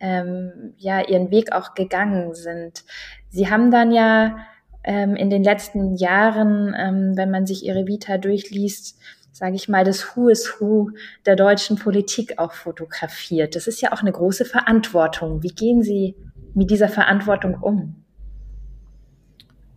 ähm, 0.00 0.74
ja 0.78 1.00
ihren 1.06 1.30
Weg 1.30 1.52
auch 1.52 1.74
gegangen 1.74 2.34
sind. 2.34 2.84
Sie 3.30 3.48
haben 3.48 3.70
dann 3.70 3.92
ja 3.92 4.36
ähm, 4.84 5.16
in 5.16 5.30
den 5.30 5.44
letzten 5.44 5.96
Jahren, 5.96 6.74
ähm, 6.76 7.16
wenn 7.16 7.30
man 7.30 7.46
sich 7.46 7.64
ihre 7.64 7.86
Vita 7.86 8.18
durchliest, 8.18 8.98
sage 9.32 9.54
ich 9.54 9.68
mal, 9.68 9.84
das 9.84 10.16
Who 10.16 10.28
is 10.28 10.56
Who 10.58 10.90
der 11.26 11.36
deutschen 11.36 11.76
Politik 11.76 12.38
auch 12.38 12.52
fotografiert. 12.52 13.54
Das 13.54 13.66
ist 13.66 13.80
ja 13.80 13.92
auch 13.92 14.00
eine 14.00 14.12
große 14.12 14.44
Verantwortung. 14.44 15.42
Wie 15.42 15.54
gehen 15.54 15.82
Sie 15.82 16.16
mit 16.54 16.70
dieser 16.70 16.88
Verantwortung 16.88 17.54
um? 17.60 18.04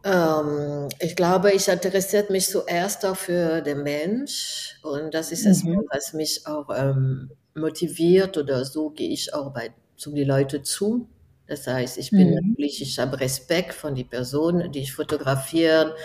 Ähm, 0.04 0.90
ich 1.00 1.16
glaube, 1.16 1.52
ich 1.52 1.68
interessiert 1.68 2.30
mich 2.30 2.50
zuerst 2.50 3.06
auch 3.06 3.16
für 3.16 3.62
den 3.62 3.84
Mensch 3.84 4.80
und 4.84 5.14
das 5.14 5.32
ist 5.32 5.46
es, 5.46 5.64
mhm. 5.64 5.86
was 5.92 6.14
mich 6.14 6.46
auch 6.46 6.68
ähm, 6.76 7.32
motiviert 7.56 8.38
oder 8.38 8.66
so 8.66 8.90
gehe 8.90 9.10
ich 9.10 9.34
auch 9.34 9.54
bei 9.54 9.72
zu 9.96 10.12
die 10.12 10.26
Leute 10.26 10.62
zu. 10.62 11.08
Das 11.48 11.68
heißt, 11.68 11.98
ich 11.98 12.12
bin 12.12 12.30
mhm. 12.30 12.36
natürlich, 12.36 12.82
ich 12.82 13.00
habe 13.00 13.20
Respekt 13.20 13.74
von 13.74 13.96
die 13.96 14.06
Personen, 14.06 14.72
die 14.72 14.80
ich 14.80 14.94
fotografiere 14.94 15.96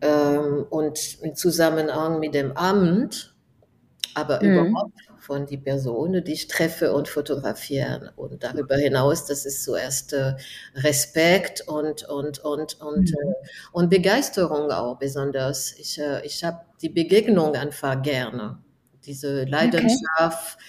ähm, 0.00 0.66
und 0.68 1.18
im 1.22 1.34
Zusammenhang 1.34 2.18
mit 2.18 2.34
dem 2.34 2.56
Amt, 2.56 3.34
aber 4.14 4.42
mhm. 4.42 4.66
überhaupt 4.68 4.98
von 5.20 5.46
die 5.46 5.56
Personen, 5.56 6.24
die 6.24 6.32
ich 6.32 6.48
treffe 6.48 6.92
und 6.92 7.06
fotografiere. 7.06 8.12
Und 8.16 8.42
darüber 8.42 8.76
hinaus, 8.76 9.26
das 9.26 9.46
ist 9.46 9.62
zuerst 9.62 10.12
äh, 10.12 10.34
Respekt 10.74 11.62
und, 11.68 12.02
und, 12.08 12.40
und, 12.40 12.80
und, 12.80 13.10
mhm. 13.10 13.14
äh, 13.14 13.34
und 13.70 13.88
Begeisterung 13.88 14.72
auch 14.72 14.98
besonders. 14.98 15.72
Ich, 15.78 16.00
äh, 16.00 16.26
ich 16.26 16.42
habe 16.42 16.62
die 16.82 16.88
Begegnung 16.88 17.54
einfach 17.54 18.02
gerne. 18.02 18.58
Diese 19.04 19.44
Leidenschaft. 19.44 20.58
Okay 20.58 20.64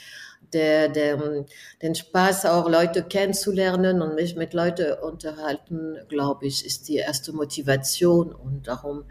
der, 0.54 0.90
der, 0.90 1.46
den 1.82 1.96
Spaß 1.96 2.46
auch 2.46 2.70
Leute 2.70 3.04
kennenzulernen 3.04 4.02
und 4.02 4.16
mich 4.16 4.36
mit 4.36 4.54
Leuten 4.54 4.94
unterhalten, 5.02 5.98
glaube 6.10 6.46
ich, 6.46 6.66
ist 6.66 6.88
die 6.88 6.98
erste 6.98 7.34
Motivation. 7.34 8.34
Und 8.34 8.68
darum 8.68 9.06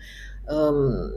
ähm, 0.49 1.13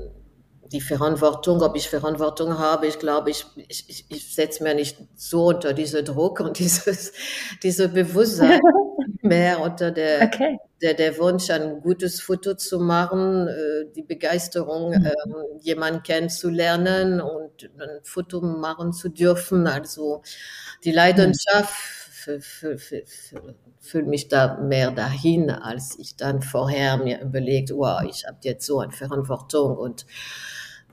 die 0.71 0.81
Verantwortung, 0.81 1.61
ob 1.61 1.75
ich 1.75 1.89
Verantwortung 1.89 2.57
habe, 2.57 2.87
ich 2.87 2.99
glaube, 2.99 3.29
ich, 3.29 3.45
ich, 3.67 4.05
ich 4.09 4.33
setze 4.33 4.63
mir 4.63 4.75
nicht 4.75 4.97
so 5.15 5.47
unter 5.47 5.73
diese 5.73 6.03
Druck 6.03 6.39
und 6.39 6.59
dieses, 6.59 7.13
diese 7.63 7.89
Bewusstsein 7.89 8.59
mehr 9.25 9.59
unter 9.61 9.91
der, 9.91 10.23
okay. 10.23 10.57
der, 10.81 10.93
der 10.93 11.17
Wunsch, 11.17 11.49
ein 11.49 11.81
gutes 11.81 12.21
Foto 12.21 12.53
zu 12.55 12.79
machen, 12.79 13.47
äh, 13.47 13.85
die 13.95 14.03
Begeisterung, 14.03 14.91
mhm. 14.91 15.05
ähm, 15.05 15.35
jemanden 15.61 16.03
kennenzulernen 16.03 17.21
und 17.21 17.69
ein 17.79 17.99
Foto 18.03 18.41
machen 18.41 18.93
zu 18.93 19.09
dürfen. 19.09 19.67
Also 19.67 20.21
die 20.83 20.91
Leidenschaft 20.91 22.05
fühle 23.79 24.05
mich 24.05 24.27
da 24.27 24.57
mehr 24.57 24.91
dahin, 24.91 25.49
als 25.51 25.97
ich 25.99 26.15
dann 26.15 26.41
vorher 26.41 26.97
mir 26.97 27.21
überlegt, 27.21 27.71
wow, 27.71 28.01
ich 28.07 28.25
habe 28.25 28.37
jetzt 28.41 28.65
so 28.65 28.79
eine 28.79 28.91
Verantwortung 28.91 29.77
und 29.77 30.05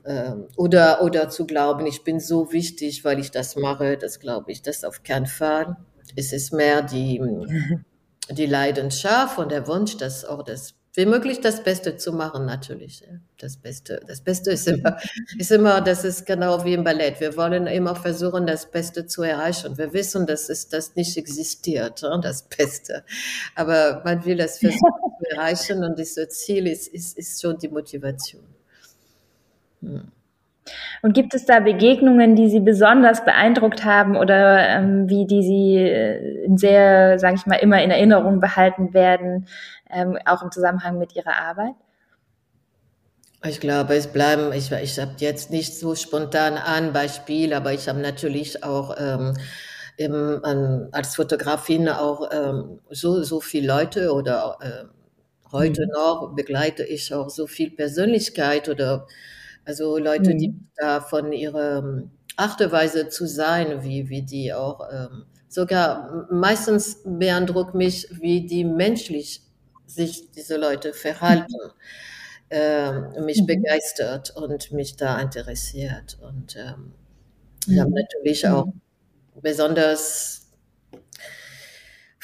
ähm, 0.05 0.47
oder, 0.57 1.01
oder 1.01 1.29
zu 1.29 1.45
glauben, 1.45 1.85
ich 1.85 2.03
bin 2.03 2.19
so 2.19 2.51
wichtig, 2.51 3.05
weil 3.05 3.19
ich 3.19 3.31
das 3.31 3.55
mache, 3.55 3.97
das 3.97 4.19
glaube 4.19 4.51
ich, 4.51 4.61
das 4.61 4.83
auf 4.83 5.03
keinen 5.03 5.27
Fall. 5.27 5.77
Es 6.15 6.33
ist 6.33 6.53
mehr 6.53 6.81
die, 6.81 7.19
die 8.29 8.45
Leidenschaft 8.45 9.37
und 9.37 9.51
der 9.51 9.67
Wunsch, 9.67 9.97
das 9.97 10.25
auch 10.25 10.43
das 10.43 10.75
wie 10.95 11.07
möglich 11.07 11.41
das 11.41 11.63
Beste 11.63 11.97
zu 11.97 12.13
machen, 12.13 12.45
natürlich. 12.45 13.03
Das 13.39 13.57
Beste, 13.57 13.99
das 14.05 14.21
Beste 14.21 14.51
ist 14.51 14.67
immer, 14.67 14.97
ist 15.39 15.51
immer, 15.51 15.81
das 15.81 16.03
ist 16.03 16.25
genau 16.25 16.63
wie 16.65 16.73
im 16.73 16.83
Ballett. 16.83 17.19
Wir 17.19 17.35
wollen 17.35 17.65
immer 17.65 17.95
versuchen, 17.95 18.45
das 18.45 18.69
Beste 18.69 19.07
zu 19.07 19.23
erreichen. 19.23 19.75
Wir 19.77 19.91
wissen, 19.91 20.27
dass 20.27 20.49
es 20.49 20.69
das 20.69 20.95
nicht 20.95 21.17
existiert, 21.17 22.03
das 22.03 22.43
Beste. 22.43 23.03
Aber 23.55 24.03
man 24.05 24.23
will 24.23 24.37
das 24.37 24.59
versuchen 24.59 24.79
zu 25.19 25.35
erreichen 25.35 25.83
und 25.83 25.97
dieses 25.97 26.29
Ziel 26.29 26.67
ist, 26.67 26.87
ist, 26.89 27.17
ist 27.17 27.41
schon 27.41 27.57
die 27.57 27.69
Motivation. 27.69 28.43
Und 31.01 31.13
gibt 31.13 31.33
es 31.33 31.45
da 31.45 31.59
Begegnungen, 31.59 32.35
die 32.35 32.49
Sie 32.49 32.59
besonders 32.59 33.25
beeindruckt 33.25 33.83
haben 33.83 34.15
oder 34.15 34.67
ähm, 34.69 35.09
wie 35.09 35.25
die 35.25 35.43
Sie 35.43 35.77
äh, 35.77 36.49
sehr, 36.55 37.19
sage 37.19 37.35
ich 37.35 37.45
mal, 37.45 37.55
immer 37.55 37.81
in 37.81 37.91
Erinnerung 37.91 38.39
behalten 38.39 38.93
werden, 38.93 39.47
ähm, 39.91 40.17
auch 40.25 40.41
im 40.41 40.51
Zusammenhang 40.51 40.97
mit 40.97 41.15
Ihrer 41.15 41.35
Arbeit? 41.35 41.75
Ich 43.45 43.59
glaube, 43.59 43.95
es 43.95 44.07
bleiben, 44.07 44.53
ich, 44.53 44.71
ich 44.71 44.99
habe 44.99 45.15
jetzt 45.17 45.51
nicht 45.51 45.77
so 45.77 45.95
spontan 45.95 46.53
ein 46.57 46.93
Beispiel, 46.93 47.53
aber 47.53 47.73
ich 47.73 47.89
habe 47.89 47.99
natürlich 47.99 48.63
auch 48.63 48.95
ähm, 48.97 49.33
im, 49.97 50.41
ähm, 50.45 50.87
als 50.93 51.15
Fotografin 51.15 51.89
auch 51.89 52.29
ähm, 52.31 52.79
so, 52.89 53.21
so 53.23 53.41
viele 53.41 53.67
Leute 53.67 54.13
oder 54.13 54.57
äh, 54.61 54.85
heute 55.51 55.85
mhm. 55.85 55.91
noch 55.91 56.33
begleite 56.35 56.83
ich 56.83 57.13
auch 57.13 57.29
so 57.29 57.45
viel 57.45 57.71
Persönlichkeit 57.71 58.69
oder 58.69 59.07
also 59.65 59.97
Leute, 59.97 60.33
mhm. 60.33 60.37
die 60.37 60.55
da 60.75 61.01
von 61.01 61.31
ihrer 61.31 62.03
Achteweise 62.35 63.09
zu 63.09 63.27
sein, 63.27 63.83
wie, 63.83 64.09
wie 64.09 64.23
die 64.23 64.53
auch 64.53 64.81
ähm, 64.91 65.25
sogar 65.47 66.27
meistens 66.31 67.01
beeindruckt 67.05 67.75
mich, 67.75 68.07
wie 68.19 68.45
die 68.45 68.63
menschlich 68.63 69.41
sich 69.85 70.31
diese 70.31 70.57
Leute 70.57 70.93
verhalten, 70.93 71.55
äh, 72.49 73.21
mich 73.21 73.41
mhm. 73.41 73.47
begeistert 73.47 74.35
und 74.35 74.71
mich 74.71 74.95
da 74.95 75.19
interessiert. 75.19 76.17
Und 76.21 76.55
ähm, 76.55 76.93
ich 77.67 77.79
habe 77.79 77.91
mhm. 77.91 77.95
natürlich 77.95 78.47
auch 78.47 78.65
mhm. 78.65 78.81
besonders 79.41 80.42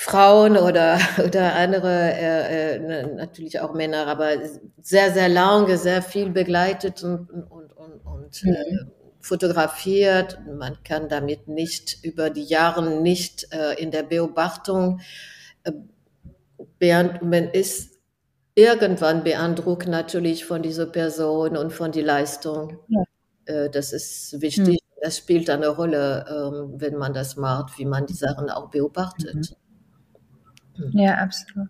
Frauen 0.02 0.56
oder, 0.56 0.98
oder 1.26 1.56
andere, 1.56 2.14
äh, 2.14 2.76
äh, 2.78 3.16
natürlich 3.16 3.60
auch 3.60 3.74
Männer, 3.74 4.08
aber 4.08 4.30
sehr, 4.82 5.12
sehr 5.12 5.28
lange, 5.28 5.78
sehr 5.78 6.02
viel 6.02 6.30
begleitet 6.30 7.04
und, 7.04 7.30
und, 7.30 7.74
und, 7.74 8.06
und 8.06 8.44
mhm. 8.46 8.54
äh, 8.54 8.78
fotografiert. 9.20 10.40
Man 10.58 10.78
kann 10.86 11.10
damit 11.10 11.50
nicht 11.50 12.02
über 12.02 12.30
die 12.30 12.46
Jahre 12.46 13.02
nicht 13.02 13.52
äh, 13.52 13.74
in 13.74 13.92
der 13.92 14.04
Beobachtung, 14.04 15.02
äh, 15.66 15.74
man 17.22 17.50
ist 17.50 18.00
irgendwann 18.56 19.26
beeindruckt 19.26 19.90
natürlich 19.90 20.46
von 20.46 20.62
dieser 20.62 20.86
Person 20.86 21.58
und 21.58 21.74
von 21.74 21.92
der 21.92 22.04
Leistung. 22.04 22.80
Ja. 22.88 23.04
Äh, 23.48 23.70
das 23.70 23.92
ist 23.92 24.40
wichtig. 24.40 24.80
Mhm. 24.82 25.02
Das 25.02 25.18
spielt 25.18 25.50
eine 25.50 25.68
Rolle, 25.68 26.26
ähm, 26.30 26.80
wenn 26.80 26.96
man 26.96 27.14
das 27.14 27.36
macht, 27.36 27.78
wie 27.78 27.86
man 27.86 28.06
die 28.06 28.14
Sachen 28.14 28.50
auch 28.50 28.70
beobachtet. 28.70 29.36
Mhm. 29.36 29.69
Ja, 30.94 31.16
absolut. 31.16 31.70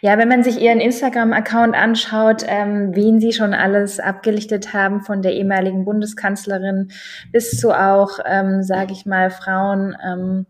Ja, 0.00 0.18
wenn 0.18 0.28
man 0.28 0.42
sich 0.42 0.60
ihren 0.60 0.80
Instagram-Account 0.80 1.74
anschaut, 1.74 2.44
ähm, 2.46 2.94
wen 2.94 3.20
sie 3.20 3.32
schon 3.32 3.54
alles 3.54 4.00
abgelichtet 4.00 4.74
haben, 4.74 5.00
von 5.00 5.22
der 5.22 5.32
ehemaligen 5.32 5.84
Bundeskanzlerin 5.84 6.90
bis 7.30 7.58
zu 7.58 7.70
auch, 7.70 8.18
ähm, 8.26 8.62
sage 8.62 8.92
ich 8.92 9.06
mal, 9.06 9.30
Frauen 9.30 9.96
ähm, 10.04 10.46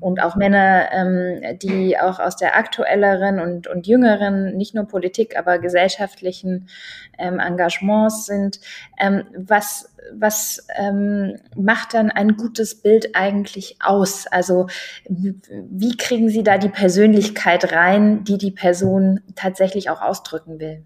und 0.00 0.22
auch 0.22 0.36
Männer, 0.36 0.88
ähm, 0.92 1.58
die 1.58 1.98
auch 1.98 2.18
aus 2.18 2.36
der 2.36 2.56
aktuelleren 2.56 3.40
und, 3.40 3.68
und 3.68 3.86
jüngeren, 3.86 4.56
nicht 4.56 4.74
nur 4.74 4.86
Politik, 4.86 5.38
aber 5.38 5.58
gesellschaftlichen 5.58 6.68
ähm, 7.18 7.38
Engagements 7.38 8.26
sind. 8.26 8.60
Ähm, 8.98 9.24
was 9.36 9.94
was 10.12 10.66
ähm, 10.76 11.36
macht 11.56 11.94
dann 11.94 12.10
ein 12.10 12.36
gutes 12.36 12.76
Bild 12.76 13.14
eigentlich 13.14 13.76
aus? 13.80 14.26
Also 14.26 14.66
wie 15.08 15.96
kriegen 15.96 16.28
Sie 16.28 16.42
da 16.42 16.58
die 16.58 16.68
Persönlichkeit 16.68 17.72
rein, 17.72 18.24
die 18.24 18.38
die 18.38 18.50
Person 18.50 19.20
tatsächlich 19.34 19.90
auch 19.90 20.00
ausdrücken 20.00 20.60
will? 20.60 20.82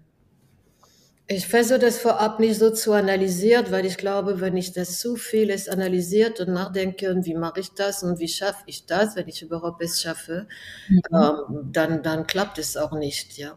Ich 1.27 1.47
versuche 1.47 1.79
das 1.79 1.99
vorab 1.99 2.41
nicht 2.41 2.59
so 2.59 2.69
zu 2.69 2.91
analysieren, 2.91 3.71
weil 3.71 3.85
ich 3.85 3.97
glaube, 3.97 4.41
wenn 4.41 4.57
ich 4.57 4.73
das 4.73 4.99
zu 4.99 5.15
vieles 5.15 5.69
analysiert 5.69 6.41
und 6.41 6.51
nachdenke, 6.51 7.09
und 7.11 7.25
wie 7.25 7.33
mache 7.33 7.61
ich 7.61 7.73
das 7.73 8.03
und 8.03 8.19
wie 8.19 8.27
schaffe 8.27 8.63
ich 8.65 8.85
das, 8.85 9.15
wenn 9.15 9.29
ich 9.29 9.41
überhaupt 9.41 9.81
es 9.81 10.01
schaffe, 10.01 10.47
mhm. 10.89 11.01
ähm, 11.13 11.69
dann, 11.71 12.03
dann 12.03 12.27
klappt 12.27 12.57
es 12.57 12.75
auch 12.75 12.91
nicht, 12.91 13.37
ja. 13.37 13.55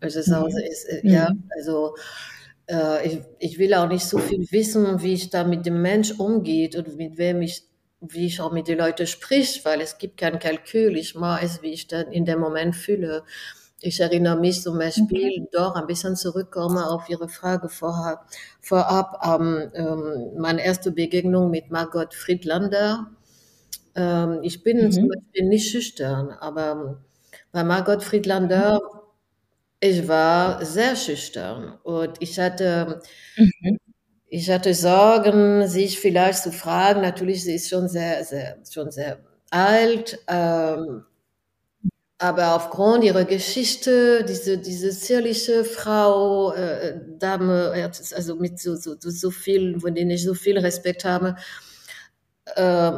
Also, 0.00 0.20
es 0.20 0.28
ist 0.28 0.84
äh, 0.88 1.00
ja, 1.02 1.30
mhm. 1.30 1.44
also 1.56 1.96
äh, 2.68 3.06
ich, 3.06 3.20
ich 3.38 3.58
will 3.58 3.74
auch 3.74 3.88
nicht 3.88 4.06
so 4.06 4.18
viel 4.18 4.46
wissen, 4.50 5.02
wie 5.02 5.14
ich 5.14 5.30
da 5.30 5.44
mit 5.44 5.66
dem 5.66 5.82
Mensch 5.82 6.12
umgeht 6.18 6.76
und 6.76 6.96
mit 6.96 7.18
wem 7.18 7.42
ich, 7.42 7.64
wie 8.00 8.26
ich 8.26 8.40
auch 8.40 8.52
mit 8.52 8.68
den 8.68 8.78
Leuten 8.78 9.06
sprich, 9.06 9.64
weil 9.64 9.80
es 9.80 9.98
gibt 9.98 10.18
kein 10.18 10.38
Kalkül. 10.38 10.96
Ich 10.96 11.14
mache 11.14 11.44
es, 11.44 11.62
wie 11.62 11.72
ich 11.72 11.86
dann 11.86 12.10
in 12.12 12.24
dem 12.24 12.40
Moment 12.40 12.76
fühle. 12.76 13.24
Ich 13.80 14.00
erinnere 14.00 14.38
mich 14.40 14.62
zum 14.62 14.78
Beispiel 14.78 15.40
mhm. 15.40 15.48
doch 15.52 15.74
ein 15.74 15.86
bisschen 15.86 16.16
zurückkomme 16.16 16.88
auf 16.88 17.08
Ihre 17.10 17.28
Frage 17.28 17.68
vorab, 17.68 18.26
vorab 18.60 19.20
ähm, 19.26 19.70
ähm, 19.74 20.30
meine 20.38 20.64
erste 20.64 20.90
Begegnung 20.90 21.50
mit 21.50 21.70
Margot 21.70 22.14
Friedlander. 22.14 23.10
Ähm, 23.94 24.40
ich 24.42 24.62
bin 24.62 24.86
mhm. 24.86 24.90
zum 24.90 25.08
Beispiel 25.08 25.48
nicht 25.48 25.70
schüchtern, 25.70 26.30
aber 26.30 27.02
bei 27.52 27.62
Margot 27.62 28.02
Friedlander 28.02 28.80
mhm. 28.80 29.03
Ich 29.86 30.08
war 30.08 30.64
sehr 30.64 30.96
schüchtern 30.96 31.78
und 31.82 32.16
ich 32.20 32.38
hatte, 32.38 33.02
mhm. 33.36 33.76
ich 34.28 34.48
hatte 34.50 34.72
Sorgen, 34.72 35.68
sich 35.68 36.00
vielleicht 36.00 36.42
zu 36.42 36.52
fragen. 36.52 37.02
Natürlich, 37.02 37.44
sie 37.44 37.56
ist 37.56 37.68
schon 37.68 37.86
sehr, 37.88 38.24
sehr, 38.24 38.56
schon 38.72 38.90
sehr 38.90 39.18
alt, 39.50 40.18
ähm, 40.26 41.04
aber 42.16 42.54
aufgrund 42.54 43.04
ihrer 43.04 43.26
Geschichte, 43.26 44.24
diese, 44.26 44.56
diese 44.56 44.88
zierliche 44.88 45.64
Frau, 45.64 46.54
äh, 46.54 46.98
Dame, 47.18 47.90
also 48.14 48.36
mit 48.36 48.58
so, 48.58 48.76
so, 48.76 48.94
so 48.98 49.30
viel, 49.30 49.78
von 49.80 49.94
denen 49.94 50.12
ich 50.12 50.24
so 50.24 50.32
viel 50.32 50.56
Respekt 50.56 51.04
habe, 51.04 51.36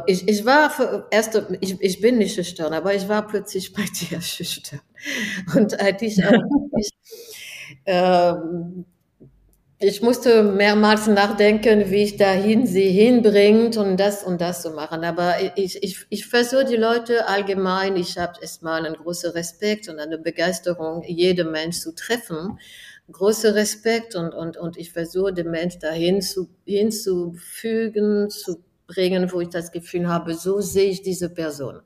ich, 0.07 0.27
ich 0.27 0.45
war 0.45 0.69
für, 0.69 1.07
erst, 1.09 1.41
ich, 1.61 1.79
ich 1.79 2.01
bin 2.01 2.17
nicht 2.17 2.35
schüchtern, 2.35 2.73
aber 2.73 2.93
ich 2.93 3.07
war 3.07 3.25
plötzlich 3.25 3.73
bei 3.73 3.83
dir 3.83 4.21
schüchtern. 4.21 4.81
Und 5.55 5.79
eigentlich 5.79 6.23
auch 6.25 6.31
nicht, 6.75 6.93
äh, 7.85 8.33
ich 9.79 10.01
musste 10.01 10.41
mehrmals 10.41 11.05
nachdenken, 11.05 11.91
wie 11.91 12.01
ich 12.01 12.17
dahin 12.17 12.65
sie 12.65 12.89
hinbringt 12.89 13.77
und 13.77 13.97
das 13.97 14.23
und 14.23 14.41
das 14.41 14.63
zu 14.63 14.71
machen. 14.71 15.03
Aber 15.03 15.35
ich, 15.55 15.81
ich, 15.83 16.05
ich 16.09 16.25
versuche 16.25 16.65
die 16.65 16.75
Leute 16.75 17.27
allgemein, 17.27 17.95
ich 17.95 18.17
habe 18.17 18.41
erstmal 18.41 18.83
einen 18.85 18.95
großen 18.95 19.31
Respekt 19.31 19.87
und 19.87 19.99
eine 19.99 20.17
Begeisterung, 20.17 21.03
jeden 21.03 21.51
Mensch 21.51 21.79
zu 21.79 21.93
treffen. 21.93 22.59
Großer 23.11 23.53
Respekt 23.53 24.15
und, 24.15 24.33
und, 24.33 24.57
und 24.57 24.77
ich 24.77 24.91
versuche 24.91 25.31
den 25.31 25.51
Mensch 25.51 25.77
dahin 25.77 26.21
zu, 26.21 26.49
hinzufügen, 26.65 28.29
zu 28.31 28.63
bringen, 28.87 29.31
wo 29.31 29.41
ich 29.41 29.49
das 29.49 29.71
Gefühl 29.71 30.07
habe, 30.07 30.33
so 30.33 30.61
sehe 30.61 30.89
ich 30.89 31.01
diese 31.01 31.29
Person. 31.29 31.81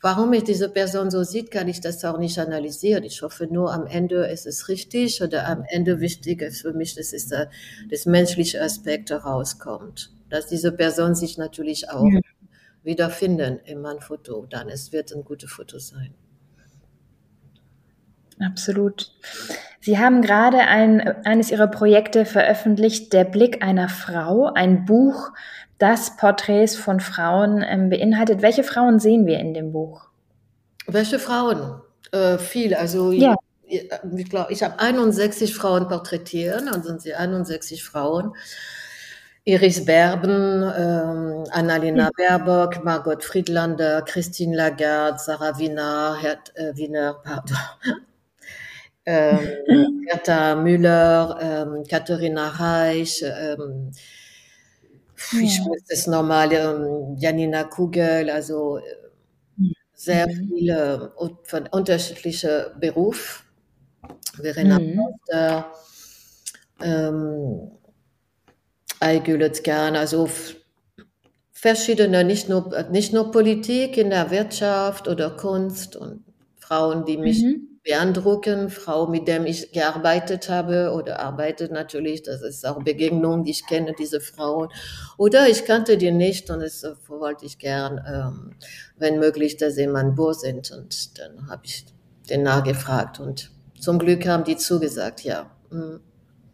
Warum 0.00 0.32
ich 0.32 0.44
diese 0.44 0.68
Person 0.68 1.10
so 1.10 1.24
sieht, 1.24 1.50
kann 1.50 1.66
ich 1.66 1.80
das 1.80 2.04
auch 2.04 2.18
nicht 2.18 2.38
analysieren. 2.38 3.02
Ich 3.02 3.22
hoffe 3.22 3.48
nur, 3.50 3.72
am 3.72 3.86
Ende 3.86 4.26
ist 4.26 4.46
es 4.46 4.68
richtig 4.68 5.20
oder 5.22 5.48
am 5.48 5.64
Ende 5.68 6.00
wichtig 6.00 6.40
ist 6.40 6.60
für 6.60 6.72
mich, 6.72 6.94
dass 6.94 7.12
es 7.12 7.26
der, 7.28 7.50
das 7.90 8.06
menschliche 8.06 8.62
Aspekt 8.62 9.10
herauskommt. 9.10 10.12
Dass 10.30 10.46
diese 10.46 10.70
Person 10.70 11.16
sich 11.16 11.36
natürlich 11.36 11.90
auch 11.90 12.06
ja. 12.06 12.20
wiederfinden 12.84 13.58
in 13.64 13.80
meinem 13.80 14.00
Foto. 14.00 14.46
Dann 14.48 14.68
es 14.68 14.92
wird 14.92 15.12
ein 15.12 15.24
gutes 15.24 15.50
Foto 15.50 15.80
sein. 15.80 16.14
Absolut. 18.40 19.12
Sie 19.80 19.98
haben 19.98 20.22
gerade 20.22 20.58
ein, 20.58 21.00
eines 21.24 21.50
Ihrer 21.50 21.66
Projekte 21.66 22.24
veröffentlicht, 22.24 23.12
Der 23.12 23.24
Blick 23.24 23.64
einer 23.64 23.88
Frau, 23.88 24.52
ein 24.52 24.84
Buch 24.84 25.32
das 25.78 26.16
Porträts 26.16 26.76
von 26.76 27.00
Frauen 27.00 27.64
ähm, 27.66 27.90
beinhaltet. 27.90 28.42
Welche 28.42 28.64
Frauen 28.64 28.98
sehen 28.98 29.26
wir 29.26 29.38
in 29.38 29.54
dem 29.54 29.72
Buch? 29.72 30.08
Welche 30.86 31.18
Frauen? 31.18 31.80
Äh, 32.12 32.38
viel. 32.38 32.74
Also 32.74 33.12
ja. 33.12 33.36
ich, 33.66 33.88
ich 34.16 34.30
glaube, 34.30 34.52
ich 34.52 34.62
habe 34.62 34.78
61 34.78 35.54
Frauen 35.54 35.88
porträtiert 35.88 36.62
und 36.74 36.84
sind 36.84 37.02
sie 37.02 37.14
61 37.14 37.84
Frauen. 37.84 38.34
Iris 39.48 39.82
Berben, 39.86 40.62
ähm, 40.76 41.44
Annalena 41.52 42.10
ja. 42.18 42.36
Baerbock, 42.38 42.84
Margot 42.84 43.24
Friedlander, 43.24 44.02
Christine 44.02 44.54
Lagarde, 44.54 45.18
Sarah 45.18 45.58
Wiener, 45.58 46.18
Herd, 46.20 46.54
äh, 46.54 46.76
Wiener, 46.76 47.14
pardon, 47.24 47.56
ähm, 49.06 50.04
Gerda 50.06 50.54
Müller, 50.54 51.38
ähm, 51.40 51.84
Katharina 51.88 52.48
Reich, 52.48 53.24
ähm, 53.24 53.90
ja. 55.32 55.40
ich 55.40 55.60
muss 55.60 55.84
das 55.88 56.06
normale 56.06 56.74
ähm, 56.74 57.16
Janina 57.18 57.64
Kugel, 57.64 58.30
also 58.30 58.78
äh, 58.78 58.82
sehr 59.94 60.28
mhm. 60.28 60.48
viele 60.48 61.12
von 61.44 61.66
unterschiedlichen 61.68 62.78
Berufen. 62.80 63.44
Verena 64.40 64.78
mhm. 64.78 64.96
Poster, 64.96 65.72
ähm, 66.80 67.72
Aygület 69.00 69.64
Khan, 69.64 69.96
also 69.96 70.28
verschiedene, 71.52 72.22
nicht 72.24 72.48
nur, 72.48 72.84
nicht 72.90 73.12
nur 73.12 73.32
Politik 73.32 73.96
in 73.96 74.10
der 74.10 74.30
Wirtschaft 74.30 75.08
oder 75.08 75.30
Kunst 75.30 75.96
und 75.96 76.24
Frauen, 76.56 77.04
die 77.04 77.16
mich 77.16 77.42
mhm 77.42 77.67
beeindrucken. 77.88 78.68
Frau, 78.68 79.06
mit 79.06 79.26
der 79.28 79.44
ich 79.46 79.72
gearbeitet 79.72 80.48
habe 80.48 80.92
oder 80.92 81.20
arbeitet 81.20 81.72
natürlich, 81.72 82.22
das 82.22 82.42
ist 82.42 82.66
auch 82.66 82.82
Begegnung, 82.82 83.46
ich 83.46 83.66
kenne 83.66 83.94
diese 83.98 84.20
Frauen. 84.20 84.68
Oder 85.16 85.48
ich 85.48 85.64
kannte 85.64 85.96
die 85.96 86.10
nicht 86.12 86.50
und 86.50 86.60
es 86.60 86.84
wollte 87.08 87.46
ich 87.46 87.58
gern, 87.58 88.00
ähm, 88.06 88.54
wenn 88.98 89.18
möglich, 89.18 89.56
dass 89.56 89.74
sie 89.74 89.86
mein 89.86 90.14
Bohr 90.14 90.34
sind. 90.34 90.70
Und 90.70 91.18
dann 91.18 91.48
habe 91.48 91.62
ich 91.64 91.86
den 92.28 92.42
nachgefragt 92.42 93.20
und 93.20 93.50
zum 93.80 93.98
Glück 93.98 94.26
haben 94.26 94.44
die 94.44 94.56
zugesagt, 94.56 95.24
ja. 95.24 95.50
Mhm. 95.70 96.00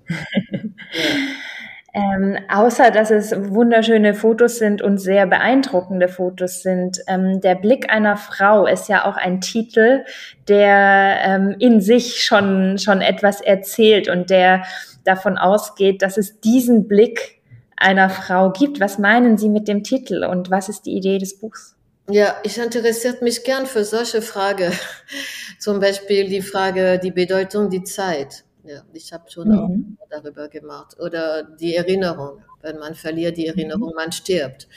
ja. 0.92 1.53
Ähm, 1.96 2.37
außer 2.48 2.90
dass 2.90 3.12
es 3.12 3.33
wunderschöne 3.37 4.14
Fotos 4.14 4.59
sind 4.59 4.83
und 4.83 4.98
sehr 4.98 5.28
beeindruckende 5.28 6.09
Fotos 6.09 6.62
sind. 6.62 6.98
Ähm, 7.07 7.40
der 7.40 7.54
Blick 7.54 7.88
einer 7.88 8.16
Frau 8.16 8.66
ist 8.66 8.88
ja 8.88 9.04
auch 9.04 9.16
ein 9.16 9.40
Titel, 9.40 10.04
der 10.48 11.18
ähm, 11.24 11.54
in 11.61 11.80
sich 11.80 12.24
schon, 12.24 12.78
schon 12.78 13.00
etwas 13.00 13.40
erzählt 13.40 14.09
und 14.09 14.28
der 14.28 14.64
davon 15.04 15.38
ausgeht, 15.38 16.02
dass 16.02 16.16
es 16.16 16.40
diesen 16.40 16.88
Blick 16.88 17.40
einer 17.76 18.11
Frau 18.11 18.50
gibt. 18.50 18.80
Was 18.80 18.98
meinen 18.98 19.38
Sie 19.38 19.48
mit 19.48 19.68
dem 19.68 19.85
Titel 19.85 20.24
und 20.24 20.50
was 20.50 20.68
ist 20.68 20.87
die 20.87 20.96
Idee 20.96 21.18
des 21.18 21.38
Buchs? 21.38 21.76
Ja, 22.11 22.35
ich 22.42 22.59
interessiert 22.59 23.22
mich 23.22 23.44
gern 23.44 23.66
für 23.66 23.85
solche 23.85 24.20
Fragen. 24.20 24.72
Zum 25.61 25.78
Beispiel 25.78 26.28
die 26.28 26.42
Frage, 26.42 26.98
die 26.98 27.12
Bedeutung, 27.12 27.70
die 27.70 27.85
Zeit. 27.85 28.42
Ja, 28.66 28.83
ich 28.94 29.12
habe 29.12 29.31
schon 29.31 29.48
mhm. 29.48 29.98
auch 30.00 30.07
darüber 30.09 30.48
gemacht. 30.48 30.96
Oder 30.98 31.42
die 31.42 31.74
Erinnerung. 31.74 32.42
Wenn 32.62 32.79
man 32.79 32.94
verliert 32.94 33.37
die 33.37 33.46
Erinnerung, 33.46 33.90
mhm. 33.90 33.96
man 33.96 34.12
stirbt. 34.12 34.68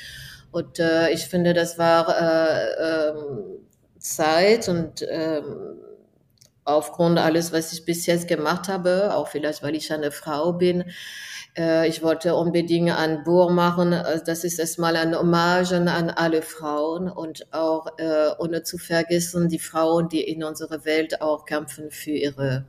Und 0.52 0.80
äh, 0.80 1.12
ich 1.12 1.26
finde, 1.26 1.54
das 1.54 1.78
war 1.78 2.10
äh, 2.10 3.10
ähm, 3.10 3.60
Zeit 4.00 4.68
und 4.70 5.06
ähm, 5.08 5.80
aufgrund 6.66 7.18
alles, 7.18 7.54
was 7.54 7.74
ich 7.74 7.86
bis 7.86 8.06
jetzt 8.06 8.28
gemacht 8.28 8.68
habe, 8.68 9.16
auch 9.16 9.28
vielleicht, 9.30 9.64
weil 9.64 9.76
ich 9.76 9.92
eine 9.92 10.12
Frau 10.12 10.54
bin, 10.54 10.84
äh, 11.58 11.88
ich 11.88 12.04
wollte 12.04 12.36
unbedingt 12.36 12.92
ein 12.92 13.24
Buch 13.24 13.50
machen. 13.50 13.94
Also 13.94 14.24
das 14.26 14.44
ist 14.44 14.60
erstmal 14.60 14.96
ein 14.96 15.18
Hommage 15.18 15.74
an 15.74 16.10
alle 16.10 16.42
Frauen 16.42 17.10
und 17.10 17.54
auch, 17.54 17.88
äh, 17.98 18.30
ohne 18.40 18.64
zu 18.64 18.78
vergessen, 18.78 19.50
die 19.50 19.60
Frauen, 19.60 20.10
die 20.10 20.22
in 20.22 20.44
unserer 20.44 20.86
Welt 20.86 21.22
auch 21.22 21.46
kämpfen 21.46 21.90
für 21.90 22.12
ihre 22.12 22.66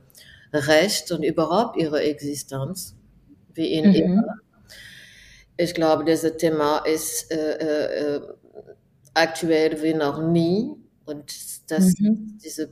Recht 0.51 1.11
und 1.11 1.23
überhaupt 1.23 1.77
ihre 1.77 2.01
Existenz, 2.01 2.95
wie 3.53 3.73
in 3.73 3.89
mhm. 3.89 3.95
immer. 3.95 4.35
Ich 5.57 5.73
glaube, 5.73 6.05
dieses 6.05 6.37
Thema 6.37 6.79
ist 6.79 7.31
äh, 7.31 8.15
äh, 8.15 8.21
aktuell 9.13 9.81
wie 9.83 9.93
noch 9.93 10.21
nie 10.21 10.71
und 11.05 11.33
das, 11.69 11.93
mhm. 11.99 12.39
diese 12.43 12.69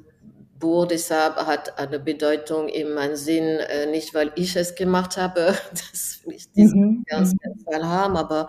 Buch 0.60 0.88
deshalb 0.88 1.36
hat 1.36 1.78
eine 1.78 2.00
Bedeutung 2.00 2.68
in 2.68 2.94
meinem 2.94 3.16
Sinn, 3.16 3.44
äh, 3.44 3.86
nicht 3.86 4.14
weil 4.14 4.32
ich 4.36 4.56
es 4.56 4.74
gemacht 4.76 5.18
habe, 5.18 5.56
das 5.72 6.22
will 6.24 6.36
ich 6.36 6.52
diesen 6.52 6.82
mhm. 6.82 7.04
ganz 7.06 7.34
mhm. 7.34 7.60
Fall 7.64 7.86
haben, 7.86 8.18
aber 8.18 8.48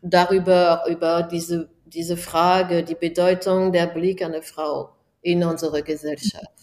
darüber, 0.00 0.84
über 0.88 1.22
diese, 1.24 1.68
diese 1.84 2.16
Frage, 2.16 2.84
die 2.84 2.94
Bedeutung 2.94 3.72
der 3.72 3.86
Blick 3.86 4.22
einer 4.22 4.42
Frau 4.42 4.94
in 5.20 5.44
unserer 5.44 5.82
Gesellschaft 5.82 6.61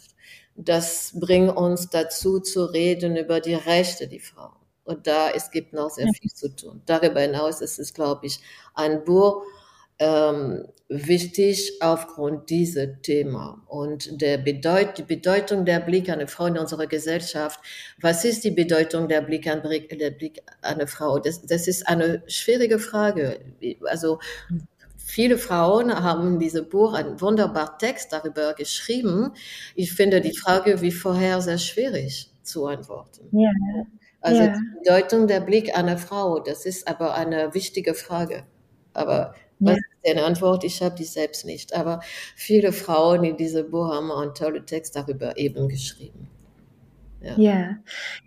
das 0.65 1.13
bringt 1.17 1.55
uns 1.55 1.89
dazu 1.89 2.39
zu 2.39 2.65
reden 2.65 3.15
über 3.15 3.39
die 3.39 3.55
Rechte 3.55 4.07
der 4.07 4.19
Frau. 4.19 4.51
Und 4.83 5.07
da 5.07 5.29
es 5.29 5.51
gibt 5.51 5.71
noch 5.71 5.89
sehr 5.89 6.07
viel 6.19 6.31
zu 6.31 6.53
tun. 6.55 6.81
Darüber 6.85 7.21
hinaus 7.21 7.61
ist 7.61 7.79
es, 7.79 7.93
glaube 7.93 8.25
ich, 8.25 8.39
ein 8.73 9.03
Buch 9.03 9.43
ähm, 9.99 10.65
wichtig 10.87 11.73
aufgrund 11.81 12.49
dieser 12.49 13.01
Thema 13.01 13.61
und 13.67 14.21
der 14.21 14.37
Bedeut 14.37 14.97
die 14.97 15.03
Bedeutung 15.03 15.63
der 15.65 15.79
Blick 15.79 16.09
an 16.09 16.15
eine 16.15 16.27
Frau 16.27 16.47
in 16.47 16.57
unserer 16.57 16.87
Gesellschaft. 16.87 17.59
Was 18.01 18.25
ist 18.25 18.43
die 18.43 18.51
Bedeutung 18.51 19.07
der 19.07 19.21
Blick 19.21 19.45
an, 19.47 19.61
der 19.61 20.11
Blick 20.11 20.41
an 20.61 20.75
eine 20.75 20.87
Frau? 20.87 21.19
Das, 21.19 21.45
das 21.45 21.67
ist 21.67 21.87
eine 21.87 22.23
schwierige 22.27 22.79
Frage. 22.79 23.39
Also 23.85 24.19
Viele 25.09 25.39
Frauen 25.39 25.91
haben 25.91 26.33
in 26.33 26.39
diesem 26.39 26.69
Buch 26.69 26.93
einen 26.93 27.19
wunderbaren 27.19 27.79
Text 27.79 28.13
darüber 28.13 28.53
geschrieben. 28.53 29.31
Ich 29.73 29.91
finde 29.91 30.21
die 30.21 30.37
Frage 30.37 30.81
wie 30.81 30.91
vorher 30.91 31.41
sehr 31.41 31.57
schwierig 31.57 32.29
zu 32.43 32.67
antworten. 32.67 33.27
Ja. 33.31 33.49
Also 34.21 34.43
ja. 34.43 34.53
die 34.53 34.77
Bedeutung 34.77 35.25
der 35.25 35.39
Blick 35.39 35.75
einer 35.75 35.97
Frau, 35.97 36.37
das 36.37 36.63
ist 36.67 36.87
aber 36.87 37.15
eine 37.15 37.55
wichtige 37.55 37.95
Frage. 37.95 38.43
Aber 38.93 39.33
was 39.57 39.77
ja. 39.77 39.81
ist 40.03 40.11
eine 40.15 40.25
Antwort? 40.25 40.63
Ich 40.63 40.79
habe 40.83 40.93
die 40.93 41.05
selbst 41.05 41.43
nicht. 41.43 41.73
Aber 41.73 42.01
viele 42.35 42.71
Frauen 42.71 43.23
in 43.23 43.35
diesem 43.35 43.71
Buch 43.71 43.91
haben 43.91 44.11
einen 44.11 44.35
tollen 44.35 44.67
Text 44.67 44.95
darüber 44.95 45.35
eben 45.37 45.69
geschrieben. 45.69 46.27
Ja. 47.21 47.33
ja. 47.37 47.75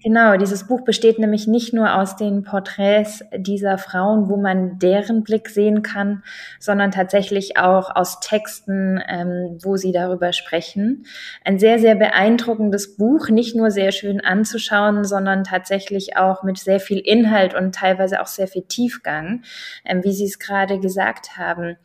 genau. 0.02 0.36
Dieses 0.36 0.66
Buch 0.66 0.82
besteht 0.82 1.18
nämlich 1.18 1.46
nicht 1.46 1.72
nur 1.72 1.94
aus 1.94 2.16
den 2.16 2.42
Porträts 2.42 3.24
dieser 3.34 3.78
Frauen, 3.78 4.28
wo 4.28 4.36
man 4.36 4.78
deren 4.78 5.22
Blick 5.24 5.48
sehen 5.48 5.82
kann, 5.82 6.22
sondern 6.60 6.90
tatsächlich 6.90 7.56
auch 7.56 7.94
aus 7.94 8.20
Texten, 8.20 9.00
ähm, 9.08 9.58
wo 9.62 9.76
sie 9.76 9.92
darüber 9.92 10.32
sprechen. 10.32 11.06
Ein 11.44 11.58
sehr, 11.58 11.78
sehr 11.78 11.94
beeindruckendes 11.94 12.96
Buch, 12.96 13.30
nicht 13.30 13.56
nur 13.56 13.70
sehr 13.70 13.92
schön 13.92 14.20
anzuschauen, 14.20 15.04
sondern 15.04 15.44
tatsächlich 15.44 16.16
auch 16.16 16.42
mit 16.42 16.58
sehr 16.58 16.80
viel 16.80 16.98
Inhalt 16.98 17.54
und 17.54 17.74
teilweise 17.74 18.20
auch 18.20 18.26
sehr 18.26 18.48
viel 18.48 18.62
Tiefgang, 18.62 19.42
ähm, 19.86 20.04
wie 20.04 20.12
Sie 20.12 20.26
es 20.26 20.38
gerade 20.38 20.78
gesagt 20.80 21.38
haben. 21.38 21.76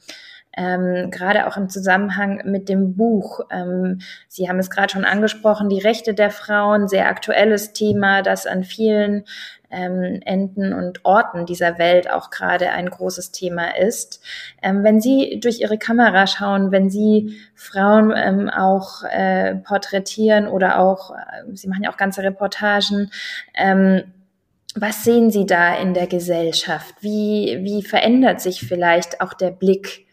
Ähm, 0.57 1.11
gerade 1.11 1.47
auch 1.47 1.55
im 1.55 1.69
Zusammenhang 1.69 2.41
mit 2.45 2.67
dem 2.67 2.95
Buch. 2.95 3.41
Ähm, 3.51 3.99
Sie 4.27 4.49
haben 4.49 4.57
es 4.59 4.69
gerade 4.69 4.91
schon 4.91 5.05
angesprochen, 5.05 5.69
die 5.69 5.79
Rechte 5.79 6.15
der 6.15 6.31
Frauen, 6.31 6.87
sehr 6.87 7.07
aktuelles 7.07 7.73
Thema, 7.73 8.23
das 8.23 8.47
an 8.47 8.63
vielen 8.63 9.23
ähm, 9.69 10.21
Enden 10.25 10.73
und 10.73 11.05
Orten 11.05 11.45
dieser 11.45 11.77
Welt 11.77 12.09
auch 12.09 12.31
gerade 12.31 12.71
ein 12.71 12.89
großes 12.89 13.31
Thema 13.31 13.77
ist. 13.77 14.21
Ähm, 14.63 14.83
wenn 14.83 14.99
Sie 14.99 15.39
durch 15.41 15.59
Ihre 15.59 15.77
Kamera 15.77 16.25
schauen, 16.25 16.71
wenn 16.71 16.89
Sie 16.89 17.37
Frauen 17.53 18.11
ähm, 18.15 18.49
auch 18.49 19.03
äh, 19.03 19.55
porträtieren 19.55 20.47
oder 20.47 20.79
auch, 20.79 21.11
äh, 21.11 21.53
Sie 21.53 21.67
machen 21.67 21.83
ja 21.83 21.91
auch 21.91 21.97
ganze 21.97 22.23
Reportagen, 22.23 23.11
ähm, 23.53 24.13
was 24.73 25.03
sehen 25.03 25.31
Sie 25.31 25.45
da 25.45 25.75
in 25.75 25.93
der 25.93 26.07
Gesellschaft? 26.07 26.95
Wie, 27.01 27.59
wie 27.61 27.83
verändert 27.83 28.41
sich 28.41 28.61
vielleicht 28.61 29.21
auch 29.21 29.33
der 29.33 29.51
Blick 29.51 30.06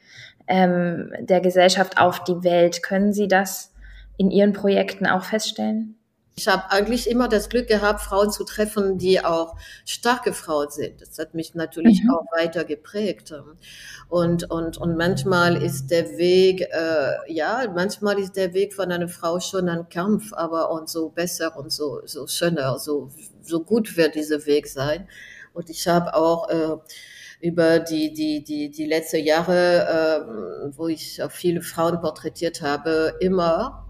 ähm, 0.46 1.12
der 1.20 1.40
Gesellschaft 1.40 1.98
auf 1.98 2.24
die 2.24 2.42
Welt? 2.42 2.82
Können 2.82 3.12
Sie 3.12 3.28
das 3.28 3.72
in 4.16 4.30
Ihren 4.30 4.52
Projekten 4.52 5.06
auch 5.06 5.24
feststellen? 5.24 5.96
Ich 6.36 6.48
habe 6.48 6.68
eigentlich 6.70 7.08
immer 7.08 7.28
das 7.28 7.48
Glück 7.48 7.68
gehabt, 7.68 8.00
Frauen 8.00 8.32
zu 8.32 8.42
treffen, 8.42 8.98
die 8.98 9.24
auch 9.24 9.54
starke 9.84 10.32
Frauen 10.32 10.68
sind. 10.68 11.00
Das 11.00 11.16
hat 11.18 11.32
mich 11.34 11.54
natürlich 11.54 12.02
mhm. 12.02 12.10
auch 12.10 12.24
weiter 12.36 12.64
geprägt. 12.64 13.32
Und, 14.08 14.50
und, 14.50 14.76
und 14.76 14.96
manchmal 14.96 15.62
ist 15.62 15.92
der 15.92 16.18
Weg, 16.18 16.62
äh, 16.62 17.32
ja, 17.32 17.70
manchmal 17.72 18.18
ist 18.18 18.36
der 18.36 18.52
Weg 18.52 18.74
von 18.74 18.90
einer 18.90 19.06
Frau 19.06 19.38
schon 19.38 19.68
ein 19.68 19.88
Kampf, 19.88 20.32
aber 20.32 20.72
und 20.72 20.88
so 20.88 21.08
besser 21.08 21.56
und 21.56 21.70
so, 21.70 22.00
so 22.04 22.26
schöner, 22.26 22.80
so, 22.80 23.10
so 23.40 23.60
gut 23.60 23.96
wird 23.96 24.16
dieser 24.16 24.44
Weg 24.46 24.66
sein. 24.66 25.06
Und 25.52 25.70
ich 25.70 25.86
habe 25.86 26.14
auch 26.14 26.48
äh, 26.48 26.76
über 27.44 27.78
die, 27.78 28.14
die, 28.14 28.42
die, 28.42 28.70
die 28.70 28.86
letzten 28.86 29.22
Jahre, 29.22 30.24
äh, 30.72 30.76
wo 30.78 30.88
ich 30.88 31.20
viele 31.28 31.60
Frauen 31.60 32.00
porträtiert 32.00 32.62
habe, 32.62 33.18
immer 33.20 33.84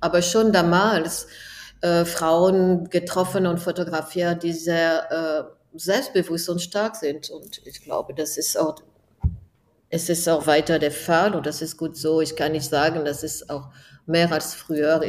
aber 0.00 0.22
schon 0.22 0.52
damals 0.52 1.26
äh, 1.80 2.04
Frauen 2.04 2.90
getroffen 2.90 3.46
und 3.46 3.58
fotografiert, 3.58 4.42
die 4.42 4.52
sehr 4.52 5.10
äh, 5.10 5.78
selbstbewusst 5.78 6.48
und 6.48 6.60
stark 6.60 6.94
sind. 6.94 7.30
Und 7.30 7.62
ich 7.64 7.82
glaube, 7.82 8.14
das 8.14 8.36
ist 8.36 8.56
auch, 8.56 8.76
es 9.88 10.08
ist 10.08 10.28
auch 10.28 10.46
weiter 10.46 10.78
der 10.78 10.92
Fall 10.92 11.34
und 11.34 11.46
das 11.46 11.60
ist 11.60 11.76
gut 11.76 11.96
so. 11.96 12.20
Ich 12.20 12.36
kann 12.36 12.52
nicht 12.52 12.68
sagen, 12.68 13.04
das 13.04 13.24
ist 13.24 13.50
auch 13.50 13.70
mehr 14.06 14.30
als 14.32 14.54
früher. 14.54 15.00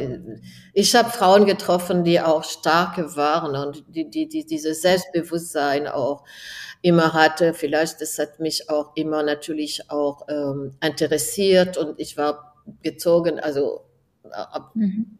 Ich 0.72 0.94
habe 0.94 1.10
Frauen 1.10 1.44
getroffen, 1.44 2.04
die 2.04 2.20
auch 2.20 2.44
starke 2.44 3.16
waren 3.16 3.56
und 3.56 3.84
die, 3.88 4.08
die, 4.08 4.28
die 4.28 4.46
dieses 4.46 4.82
Selbstbewusstsein 4.82 5.86
auch 5.86 6.24
immer 6.82 7.12
hatte. 7.12 7.54
Vielleicht, 7.54 8.00
das 8.00 8.18
hat 8.18 8.40
mich 8.40 8.70
auch 8.70 8.92
immer 8.94 9.22
natürlich 9.22 9.90
auch 9.90 10.26
ähm, 10.28 10.76
interessiert 10.82 11.76
und 11.76 11.98
ich 11.98 12.16
war 12.16 12.54
gezogen, 12.82 13.38
also 13.40 13.84
mhm. 14.74 15.15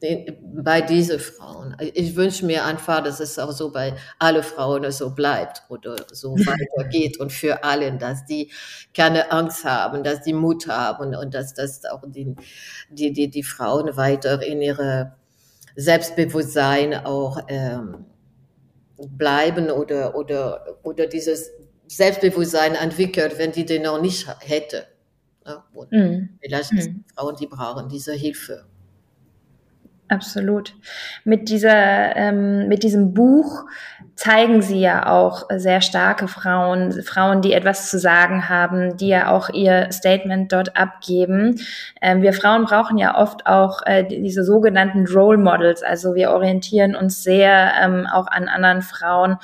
Bei 0.00 0.80
diesen 0.80 1.18
Frauen. 1.18 1.76
Ich 1.80 2.14
wünsche 2.14 2.46
mir 2.46 2.64
einfach, 2.64 3.02
dass 3.02 3.20
es 3.20 3.38
auch 3.38 3.50
so 3.52 3.72
bei 3.72 3.94
alle 4.18 4.42
Frauen 4.42 4.90
so 4.92 5.10
bleibt 5.10 5.62
oder 5.68 5.96
so 6.12 6.34
weitergeht 6.36 7.18
und 7.18 7.32
für 7.32 7.64
alle, 7.64 7.96
dass 7.96 8.24
die 8.24 8.50
keine 8.94 9.30
Angst 9.32 9.64
haben, 9.64 10.04
dass 10.04 10.22
die 10.22 10.32
Mut 10.32 10.68
haben 10.68 11.14
und 11.14 11.34
dass 11.34 11.54
das 11.54 11.84
auch 11.84 12.02
die, 12.06 12.36
die, 12.90 13.12
die, 13.12 13.28
die 13.28 13.42
Frauen 13.42 13.96
weiter 13.96 14.42
in 14.42 14.62
ihre 14.62 15.14
Selbstbewusstsein 15.74 16.94
auch 16.94 17.40
ähm, 17.48 18.06
bleiben 18.96 19.70
oder, 19.70 20.16
oder, 20.16 20.78
oder 20.82 21.06
dieses 21.06 21.50
Selbstbewusstsein 21.86 22.74
entwickelt, 22.74 23.38
wenn 23.38 23.52
die 23.52 23.64
den 23.64 23.82
noch 23.82 24.00
nicht 24.00 24.28
hätte. 24.40 24.86
Ne? 25.46 25.62
Und 25.72 25.92
mm. 25.92 26.38
vielleicht 26.42 26.72
mm. 26.72 27.04
Frauen, 27.14 27.36
die 27.36 27.46
brauchen 27.46 27.88
diese 27.88 28.12
Hilfe. 28.12 28.66
Absolut. 30.10 30.74
Mit 31.24 31.50
dieser, 31.50 32.16
ähm, 32.16 32.66
mit 32.66 32.82
diesem 32.82 33.12
Buch 33.12 33.66
zeigen 34.14 34.62
Sie 34.62 34.80
ja 34.80 35.06
auch 35.06 35.46
sehr 35.54 35.82
starke 35.82 36.28
Frauen, 36.28 37.02
Frauen, 37.02 37.42
die 37.42 37.52
etwas 37.52 37.90
zu 37.90 37.98
sagen 37.98 38.48
haben, 38.48 38.96
die 38.96 39.08
ja 39.08 39.30
auch 39.30 39.50
ihr 39.50 39.92
Statement 39.92 40.50
dort 40.50 40.78
abgeben. 40.78 41.60
Ähm, 42.00 42.22
wir 42.22 42.32
Frauen 42.32 42.64
brauchen 42.64 42.96
ja 42.96 43.18
oft 43.18 43.46
auch 43.46 43.82
äh, 43.84 44.02
diese 44.02 44.44
sogenannten 44.44 45.06
Role 45.06 45.38
Models. 45.38 45.82
Also 45.82 46.14
wir 46.14 46.30
orientieren 46.30 46.96
uns 46.96 47.22
sehr 47.22 47.72
ähm, 47.80 48.06
auch 48.10 48.28
an 48.28 48.48
anderen 48.48 48.80
Frauen 48.80 49.36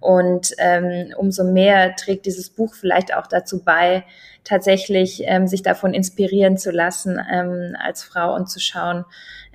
und 0.00 0.50
ähm, 0.58 1.14
umso 1.16 1.44
mehr 1.44 1.96
trägt 1.96 2.26
dieses 2.26 2.50
Buch 2.50 2.74
vielleicht 2.74 3.14
auch 3.16 3.26
dazu 3.26 3.64
bei, 3.64 4.04
tatsächlich 4.44 5.22
ähm, 5.24 5.46
sich 5.46 5.62
davon 5.62 5.94
inspirieren 5.94 6.56
zu 6.56 6.70
lassen 6.70 7.18
ähm, 7.32 7.74
als 7.82 8.02
Frau 8.02 8.34
und 8.34 8.48
zu 8.50 8.60
schauen, 8.60 9.04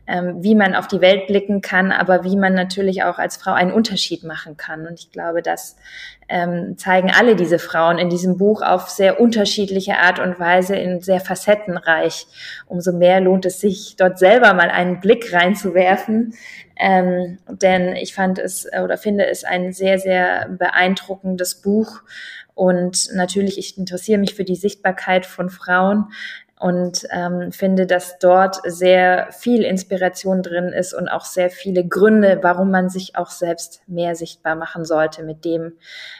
ähm, 0.07 0.43
wie 0.43 0.55
man 0.55 0.75
auf 0.75 0.87
die 0.87 1.01
Welt 1.01 1.27
blicken 1.27 1.61
kann, 1.61 1.91
aber 1.91 2.23
wie 2.23 2.35
man 2.35 2.53
natürlich 2.53 3.03
auch 3.03 3.17
als 3.17 3.37
Frau 3.37 3.53
einen 3.53 3.71
Unterschied 3.71 4.23
machen 4.23 4.55
kann. 4.57 4.85
Und 4.85 4.99
ich 4.99 5.11
glaube, 5.11 5.41
das 5.41 5.75
ähm, 6.29 6.77
zeigen 6.77 7.11
alle 7.11 7.35
diese 7.35 7.59
Frauen 7.59 7.97
in 7.97 8.09
diesem 8.09 8.37
Buch 8.37 8.61
auf 8.61 8.89
sehr 8.89 9.19
unterschiedliche 9.19 9.97
Art 9.97 10.19
und 10.19 10.39
Weise, 10.39 10.75
in 10.75 11.01
sehr 11.01 11.19
facettenreich. 11.19 12.27
Umso 12.67 12.91
mehr 12.91 13.19
lohnt 13.19 13.45
es 13.45 13.59
sich, 13.59 13.95
dort 13.97 14.19
selber 14.19 14.53
mal 14.53 14.69
einen 14.69 14.99
Blick 14.99 15.33
reinzuwerfen. 15.33 16.33
Ähm, 16.77 17.39
denn 17.49 17.95
ich 17.95 18.13
fand 18.13 18.37
es 18.37 18.67
oder 18.83 18.97
finde 18.97 19.25
es 19.27 19.43
ein 19.43 19.73
sehr, 19.73 19.97
sehr 19.97 20.49
beeindruckendes 20.49 21.61
Buch. 21.61 22.01
Und 22.53 23.09
natürlich, 23.13 23.57
ich 23.57 23.77
interessiere 23.77 24.17
mich 24.17 24.33
für 24.33 24.45
die 24.45 24.55
Sichtbarkeit 24.55 25.25
von 25.25 25.49
Frauen, 25.49 26.05
und 26.57 27.05
ähm, 27.11 27.51
finde, 27.51 27.85
dass 27.85 28.17
dort 28.19 28.57
sehr 28.63 29.27
viel 29.31 29.63
Inspiration 29.63 30.41
drin 30.41 30.69
ist 30.69 30.93
und 30.93 31.09
auch 31.09 31.25
sehr 31.25 31.49
viele 31.49 31.85
Gründe, 31.85 32.39
warum 32.43 32.71
man 32.71 32.89
sich 32.89 33.17
auch 33.17 33.29
selbst 33.29 33.81
mehr 33.87 34.15
sichtbar 34.15 34.55
machen 34.55 34.85
sollte 34.85 35.23
mit 35.23 35.43
dem, 35.43 35.73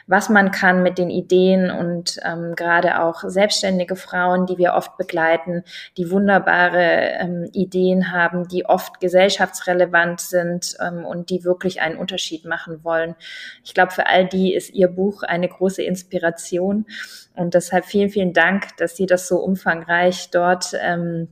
was 0.08 0.28
man 0.28 0.52
kann, 0.52 0.84
mit 0.84 0.98
den 0.98 1.10
Ideen 1.10 1.72
und 1.72 2.20
ähm, 2.26 2.54
gerade 2.58 3.02
auch 3.02 3.24
selbstständige 3.26 3.96
Frauen, 3.96 4.46
die 4.46 4.58
wir 4.58 4.74
oft 4.74 4.98
begleiten, 4.98 5.64
die 5.96 6.12
wunderbare 6.12 7.14
ähm, 7.20 7.50
Ideen 7.54 8.12
haben, 8.12 8.50
die 8.50 8.66
oft 8.66 9.00
gesellschaftsrelevant 9.00 10.20
sind 10.20 10.76
ähm, 10.86 11.06
und 11.06 11.30
die 11.30 11.46
wirklich 11.46 11.80
einen 11.80 11.98
Unterschied 11.98 12.44
machen 12.44 12.84
wollen. 12.84 13.16
Ich 13.64 13.74
glaube, 13.74 13.92
für 13.92 14.08
all 14.08 14.28
die 14.28 14.54
ist 14.54 14.72
Ihr 14.72 14.90
Buch 14.90 15.24
eine 15.24 15.48
große 15.48 15.82
Inspiration. 15.82 16.86
Und 17.36 17.54
deshalb 17.54 17.86
vielen, 17.86 18.10
vielen 18.10 18.34
Dank, 18.34 18.78
dass 18.78 18.96
Sie 18.96 19.06
das 19.06 19.28
so 19.28 19.38
umfangreich 19.38 20.25
dort 20.32 20.74
ähm, 20.82 21.28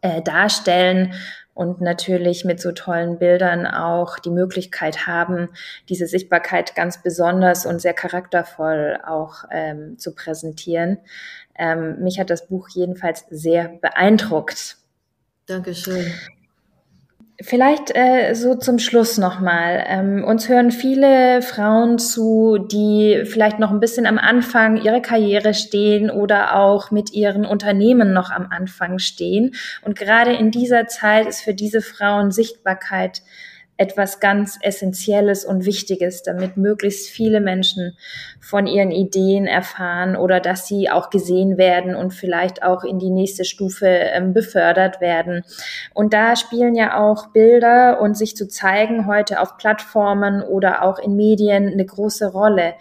äh, 0.00 0.22
darstellen 0.22 1.14
und 1.54 1.80
natürlich 1.80 2.44
mit 2.44 2.60
so 2.60 2.72
tollen 2.72 3.18
Bildern 3.18 3.66
auch 3.66 4.18
die 4.18 4.30
Möglichkeit 4.30 5.06
haben, 5.06 5.50
diese 5.88 6.06
Sichtbarkeit 6.06 6.74
ganz 6.74 7.02
besonders 7.02 7.64
und 7.64 7.80
sehr 7.80 7.94
charaktervoll 7.94 8.98
auch 9.06 9.44
ähm, 9.50 9.98
zu 9.98 10.14
präsentieren. 10.14 10.98
Ähm, 11.56 12.00
mich 12.00 12.18
hat 12.18 12.30
das 12.30 12.48
Buch 12.48 12.68
jedenfalls 12.70 13.24
sehr 13.30 13.68
beeindruckt. 13.68 14.78
Dankeschön. 15.46 16.12
Vielleicht 17.40 17.90
äh, 17.96 18.34
so 18.34 18.54
zum 18.54 18.78
Schluss 18.78 19.18
nochmal. 19.18 19.84
Ähm, 19.88 20.22
uns 20.22 20.48
hören 20.48 20.70
viele 20.70 21.42
Frauen 21.42 21.98
zu, 21.98 22.58
die 22.58 23.22
vielleicht 23.24 23.58
noch 23.58 23.72
ein 23.72 23.80
bisschen 23.80 24.06
am 24.06 24.18
Anfang 24.18 24.76
ihrer 24.76 25.00
Karriere 25.00 25.52
stehen 25.52 26.10
oder 26.10 26.54
auch 26.54 26.92
mit 26.92 27.12
ihren 27.12 27.44
Unternehmen 27.44 28.12
noch 28.12 28.30
am 28.30 28.46
Anfang 28.50 29.00
stehen. 29.00 29.56
Und 29.82 29.98
gerade 29.98 30.32
in 30.32 30.52
dieser 30.52 30.86
Zeit 30.86 31.26
ist 31.26 31.40
für 31.40 31.54
diese 31.54 31.82
Frauen 31.82 32.30
Sichtbarkeit 32.30 33.22
etwas 33.76 34.20
ganz 34.20 34.58
Essentielles 34.62 35.44
und 35.44 35.64
Wichtiges, 35.64 36.22
damit 36.22 36.56
möglichst 36.56 37.08
viele 37.08 37.40
Menschen 37.40 37.96
von 38.40 38.66
ihren 38.66 38.92
Ideen 38.92 39.46
erfahren 39.46 40.16
oder 40.16 40.38
dass 40.38 40.68
sie 40.68 40.90
auch 40.90 41.10
gesehen 41.10 41.58
werden 41.58 41.96
und 41.96 42.12
vielleicht 42.12 42.62
auch 42.62 42.84
in 42.84 42.98
die 42.98 43.10
nächste 43.10 43.44
Stufe 43.44 43.86
ähm, 43.86 44.32
befördert 44.32 45.00
werden. 45.00 45.42
Und 45.92 46.12
da 46.12 46.36
spielen 46.36 46.74
ja 46.74 47.00
auch 47.00 47.28
Bilder 47.28 48.00
und 48.00 48.16
sich 48.16 48.36
zu 48.36 48.46
zeigen 48.48 49.06
heute 49.06 49.40
auf 49.40 49.56
Plattformen 49.56 50.42
oder 50.42 50.82
auch 50.82 50.98
in 50.98 51.16
Medien 51.16 51.68
eine 51.68 51.84
große 51.84 52.30
Rolle. 52.30 52.74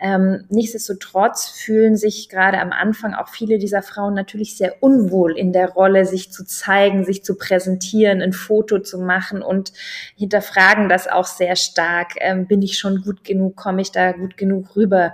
Ähm, 0.00 0.44
nichtsdestotrotz 0.48 1.48
fühlen 1.48 1.96
sich 1.96 2.28
gerade 2.28 2.60
am 2.60 2.70
Anfang 2.70 3.14
auch 3.14 3.28
viele 3.28 3.58
dieser 3.58 3.82
Frauen 3.82 4.14
natürlich 4.14 4.56
sehr 4.56 4.82
unwohl 4.82 5.36
in 5.36 5.52
der 5.52 5.70
Rolle, 5.70 6.04
sich 6.04 6.30
zu 6.30 6.44
zeigen, 6.44 7.04
sich 7.04 7.24
zu 7.24 7.36
präsentieren, 7.36 8.22
ein 8.22 8.32
Foto 8.32 8.78
zu 8.78 8.98
machen 8.98 9.42
und 9.42 9.72
hinterfragen 10.16 10.88
das 10.88 11.08
auch 11.08 11.26
sehr 11.26 11.56
stark. 11.56 12.12
Ähm, 12.20 12.46
bin 12.46 12.62
ich 12.62 12.78
schon 12.78 13.02
gut 13.02 13.24
genug? 13.24 13.56
Komme 13.56 13.82
ich 13.82 13.90
da 13.90 14.12
gut 14.12 14.36
genug 14.36 14.76
rüber? 14.76 15.12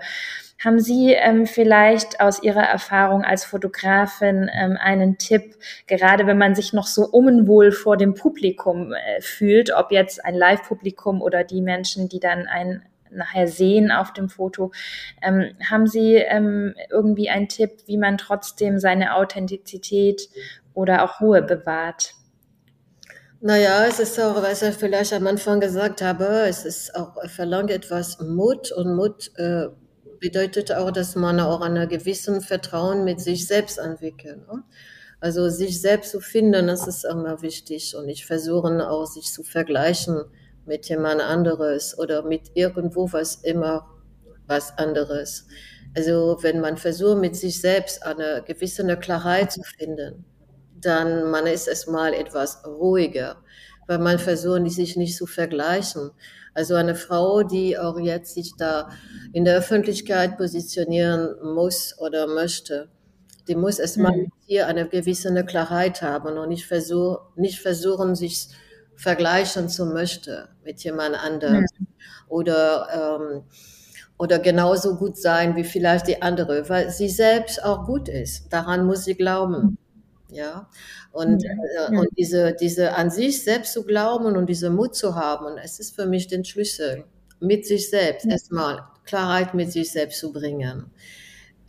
Haben 0.63 0.81
Sie 0.81 1.13
ähm, 1.13 1.47
vielleicht 1.47 2.21
aus 2.21 2.43
Ihrer 2.43 2.63
Erfahrung 2.63 3.23
als 3.23 3.45
Fotografin 3.45 4.49
ähm, 4.53 4.79
einen 4.81 5.19
Tipp, 5.19 5.57
gerade 5.87 6.27
wenn 6.27 6.39
man 6.39 6.55
sich 6.55 6.73
noch 6.73 6.87
so 6.87 7.07
unwohl 7.07 7.71
vor 7.71 7.99
dem 7.99 8.15
Publikum 8.15 8.93
äh, 8.93 9.21
fühlt, 9.21 9.75
ob 9.75 9.93
jetzt 9.93 10.25
ein 10.25 10.35
Live-Publikum 10.35 11.21
oder 11.21 11.45
die 11.45 11.61
Menschen, 11.61 12.09
die 12.09 12.21
dann 12.21 12.47
ein 12.47 12.83
nachher 13.15 13.49
sehen 13.49 13.91
auf 13.91 14.13
dem 14.13 14.29
Foto. 14.29 14.73
Ähm, 15.23 15.57
haben 15.69 15.87
Sie 15.87 16.15
ähm, 16.15 16.75
irgendwie 16.91 17.31
einen 17.31 17.49
Tipp, 17.49 17.71
wie 17.87 17.97
man 17.97 18.19
trotzdem 18.19 18.79
seine 18.79 19.15
Authentizität 19.15 20.29
oder 20.75 21.05
auch 21.05 21.21
Ruhe 21.21 21.43
bewahrt? 21.43 22.15
Naja, 23.41 23.85
es 23.87 24.01
ist 24.01 24.19
auch, 24.21 24.43
was 24.43 24.63
ich 24.63 24.75
vielleicht 24.75 25.13
am 25.13 25.27
Anfang 25.27 25.61
gesagt 25.61 26.01
habe, 26.01 26.47
es 26.49 26.65
ist 26.65 26.97
auch 26.97 27.23
verlangt 27.29 27.71
etwas 27.71 28.19
Mut 28.21 28.73
und 28.73 28.97
Mut 28.97 29.31
äh, 29.37 29.67
bedeutet 30.19 30.73
auch, 30.73 30.91
dass 30.91 31.15
man 31.15 31.39
auch 31.41 31.61
einen 31.61 31.87
gewissen 31.87 32.41
Vertrauen 32.41 33.05
mit 33.05 33.21
sich 33.21 33.47
selbst 33.47 33.79
entwickelt. 33.79 34.49
Ne? 34.49 34.63
Also 35.21 35.51
sich 35.51 35.81
selbst 35.81 36.13
zu 36.13 36.21
finden, 36.21 36.69
das 36.69 36.87
ist 36.87 37.05
immer 37.05 37.43
wichtig 37.43 37.95
und 37.95 38.07
nicht 38.07 38.25
versuchen 38.25 38.81
auch 38.81 39.05
sich 39.05 39.31
zu 39.31 39.43
vergleichen 39.43 40.25
mit 40.67 40.89
jemand 40.89 41.21
anderes 41.21 41.99
oder 41.99 42.23
mit 42.23 42.51
irgendwo 42.55 43.13
was 43.13 43.37
immer 43.37 43.89
was 44.47 44.77
anderes. 44.79 45.47
Also 45.97 46.39
wenn 46.43 46.61
man 46.61 46.77
versucht 46.77 47.19
mit 47.19 47.37
sich 47.37 47.61
selbst 47.61 48.05
eine 48.05 48.43
gewisse 48.47 48.85
Klarheit 48.97 49.53
zu 49.53 49.63
finden, 49.63 50.25
dann 50.81 51.31
man 51.31 51.47
ist 51.47 51.69
erstmal 51.69 52.13
etwas 52.13 52.65
ruhiger, 52.67 53.37
weil 53.87 53.99
man 53.99 54.19
versucht, 54.19 54.71
sich 54.71 54.97
nicht 54.97 55.17
zu 55.17 55.27
vergleichen. 55.27 56.11
Also 56.53 56.75
eine 56.75 56.95
Frau, 56.95 57.43
die 57.43 57.79
auch 57.79 57.99
jetzt 57.99 58.35
sich 58.35 58.55
da 58.57 58.91
in 59.33 59.45
der 59.45 59.57
Öffentlichkeit 59.57 60.37
positionieren 60.37 61.37
muss 61.43 61.99
oder 61.99 62.27
möchte, 62.27 62.89
die 63.49 63.57
muss 63.57 63.79
erstmal 63.79 64.17
mhm. 64.17 64.33
hier 64.47 64.67
eine 64.67 64.89
gewisse 64.89 65.33
Klarheit 65.45 66.03
haben 66.03 66.39
und 66.39 66.49
nicht, 66.49 66.67
versuch, 66.67 67.19
nicht 67.37 67.61
versuchen, 67.61 68.15
sich 68.15 68.49
vergleichen 68.97 69.69
zu 69.69 69.87
möchte 69.87 70.49
mit 70.65 70.83
jemand 70.85 71.17
anderem 71.17 71.65
mhm. 71.79 71.87
oder, 72.29 73.19
ähm, 73.21 73.43
oder 74.19 74.39
genauso 74.39 74.97
gut 74.97 75.17
sein 75.17 75.57
wie 75.57 75.65
vielleicht 75.65 76.09
die 76.09 76.23
andere, 76.23 76.69
weil 76.69 76.91
sie 76.91 77.09
selbst 77.09 77.63
auch 77.63 77.85
gut 77.87 78.09
ist. 78.09 78.53
Daran 78.53 78.87
muss 78.87 79.05
sie 79.05 79.15
glauben. 79.15 79.63
Mhm. 79.63 79.79
Ja, 80.31 80.69
und, 81.13 81.45
äh, 81.45 81.97
und 81.97 82.09
diese, 82.19 82.55
diese 82.55 82.97
an 82.97 83.09
sich 83.09 83.45
selbst 83.45 83.73
zu 83.73 83.85
glauben 83.85 84.35
und 84.37 84.47
diese 84.47 84.69
Mut 84.69 84.97
zu 84.97 85.15
haben, 85.15 85.47
und 85.47 85.59
es 85.59 85.79
ist 85.79 85.95
für 85.95 86.07
mich 86.07 86.27
den 86.27 86.45
Schlüssel, 86.45 87.05
mit 87.39 87.67
sich 87.67 87.89
selbst 87.89 88.27
erstmal 88.27 88.83
Klarheit 89.05 89.55
mit 89.55 89.71
sich 89.71 89.93
selbst 89.93 90.19
zu 90.19 90.33
bringen 90.33 90.91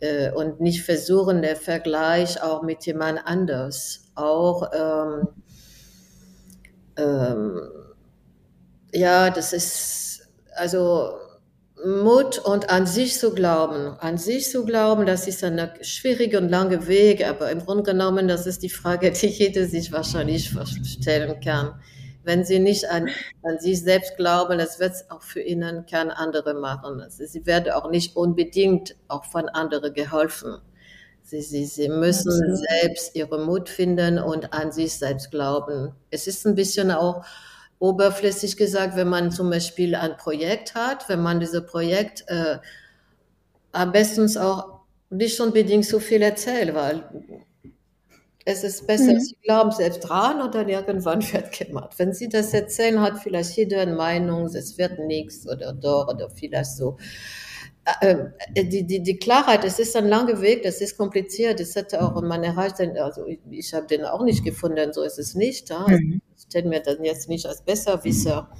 äh, 0.00 0.30
und 0.32 0.60
nicht 0.60 0.82
versuchen, 0.82 1.42
der 1.42 1.56
Vergleich 1.56 2.42
auch 2.42 2.62
mit 2.62 2.84
jemand 2.86 3.20
anders, 3.24 4.10
auch 4.14 4.70
ähm, 4.72 5.28
ähm, 6.96 7.60
ja, 8.92 9.30
das 9.30 9.52
ist 9.52 10.28
also 10.54 11.18
Mut 11.84 12.38
und 12.38 12.70
an 12.70 12.86
sich 12.86 13.18
zu 13.18 13.34
glauben. 13.34 13.96
An 14.00 14.16
sich 14.16 14.50
zu 14.50 14.64
glauben, 14.64 15.04
das 15.06 15.28
ist 15.28 15.44
ein 15.44 15.70
schwieriger 15.82 16.38
und 16.38 16.48
langer 16.48 16.86
Weg, 16.86 17.26
aber 17.26 17.50
im 17.50 17.64
Grunde 17.64 17.82
genommen, 17.82 18.28
das 18.28 18.46
ist 18.46 18.62
die 18.62 18.70
Frage, 18.70 19.10
die 19.20 19.26
jeder 19.26 19.66
sich 19.66 19.92
wahrscheinlich 19.92 20.50
stellen 20.84 21.40
kann. 21.40 21.80
Wenn 22.24 22.44
sie 22.44 22.58
nicht 22.58 22.90
an, 22.90 23.08
an 23.42 23.58
sich 23.60 23.82
selbst 23.82 24.16
glauben, 24.16 24.58
das 24.58 24.80
wird 24.80 24.94
es 24.94 25.10
auch 25.10 25.22
für 25.22 25.40
ihnen 25.40 25.86
kein 25.86 26.10
andere 26.10 26.54
machen. 26.54 27.00
Also 27.00 27.24
sie 27.24 27.46
werden 27.46 27.72
auch 27.72 27.88
nicht 27.88 28.16
unbedingt 28.16 28.96
auch 29.06 29.24
von 29.26 29.48
anderen 29.48 29.94
geholfen. 29.94 30.56
Sie, 31.26 31.42
sie, 31.42 31.64
sie 31.66 31.88
müssen 31.88 32.30
Absolut. 32.30 32.58
selbst 32.80 33.16
ihre 33.16 33.44
Mut 33.44 33.68
finden 33.68 34.20
und 34.20 34.52
an 34.52 34.70
sich 34.70 34.92
selbst 34.92 35.32
glauben. 35.32 35.92
Es 36.08 36.28
ist 36.28 36.46
ein 36.46 36.54
bisschen 36.54 36.92
auch 36.92 37.24
oberflächlich 37.80 38.56
gesagt, 38.56 38.94
wenn 38.94 39.08
man 39.08 39.32
zum 39.32 39.50
Beispiel 39.50 39.96
ein 39.96 40.16
Projekt 40.16 40.76
hat, 40.76 41.08
wenn 41.08 41.20
man 41.20 41.40
dieses 41.40 41.66
Projekt 41.66 42.24
äh, 42.28 42.58
am 43.72 43.90
besten 43.90 44.38
auch 44.38 44.82
nicht 45.10 45.40
unbedingt 45.40 45.84
so 45.84 45.98
viel 45.98 46.22
erzählt, 46.22 46.72
weil 46.74 47.02
es 48.44 48.62
ist 48.62 48.86
besser, 48.86 49.14
mhm. 49.14 49.20
Sie 49.20 49.36
glauben 49.42 49.72
selbst 49.72 50.08
dran 50.08 50.40
und 50.40 50.54
dann 50.54 50.68
irgendwann 50.68 51.20
wird 51.32 51.50
gemacht. 51.50 51.94
Wenn 51.96 52.14
Sie 52.14 52.28
das 52.28 52.54
erzählen, 52.54 53.00
hat 53.00 53.18
vielleicht 53.18 53.56
jeder 53.56 53.80
eine 53.80 53.96
Meinung, 53.96 54.46
es 54.46 54.78
wird 54.78 55.00
nichts 55.00 55.44
oder 55.48 55.72
doch 55.72 56.06
oder 56.06 56.30
vielleicht 56.30 56.76
so. 56.76 56.98
Äh, 58.00 58.16
äh, 58.54 58.64
die, 58.64 58.84
die, 58.84 59.02
die 59.02 59.16
Klarheit, 59.16 59.64
es 59.64 59.78
ist 59.78 59.94
ein 59.94 60.08
langer 60.08 60.40
Weg, 60.40 60.64
das 60.64 60.80
ist 60.80 60.96
kompliziert, 60.96 61.60
das 61.60 61.76
hätte 61.76 62.02
auch, 62.02 62.20
man 62.20 62.42
erreicht, 62.42 62.80
also 62.80 63.26
ich, 63.26 63.38
ich 63.50 63.72
habe 63.74 63.86
den 63.86 64.04
auch 64.04 64.24
nicht 64.24 64.44
gefunden, 64.44 64.92
so 64.92 65.02
ist 65.02 65.18
es 65.18 65.34
nicht. 65.34 65.70
Ja? 65.70 65.86
Mhm 65.88 66.20
stelle 66.48 66.68
mir 66.68 66.80
das 66.80 66.98
jetzt 67.02 67.28
nicht 67.28 67.46
als 67.46 67.62
Besserwisser, 67.62 68.50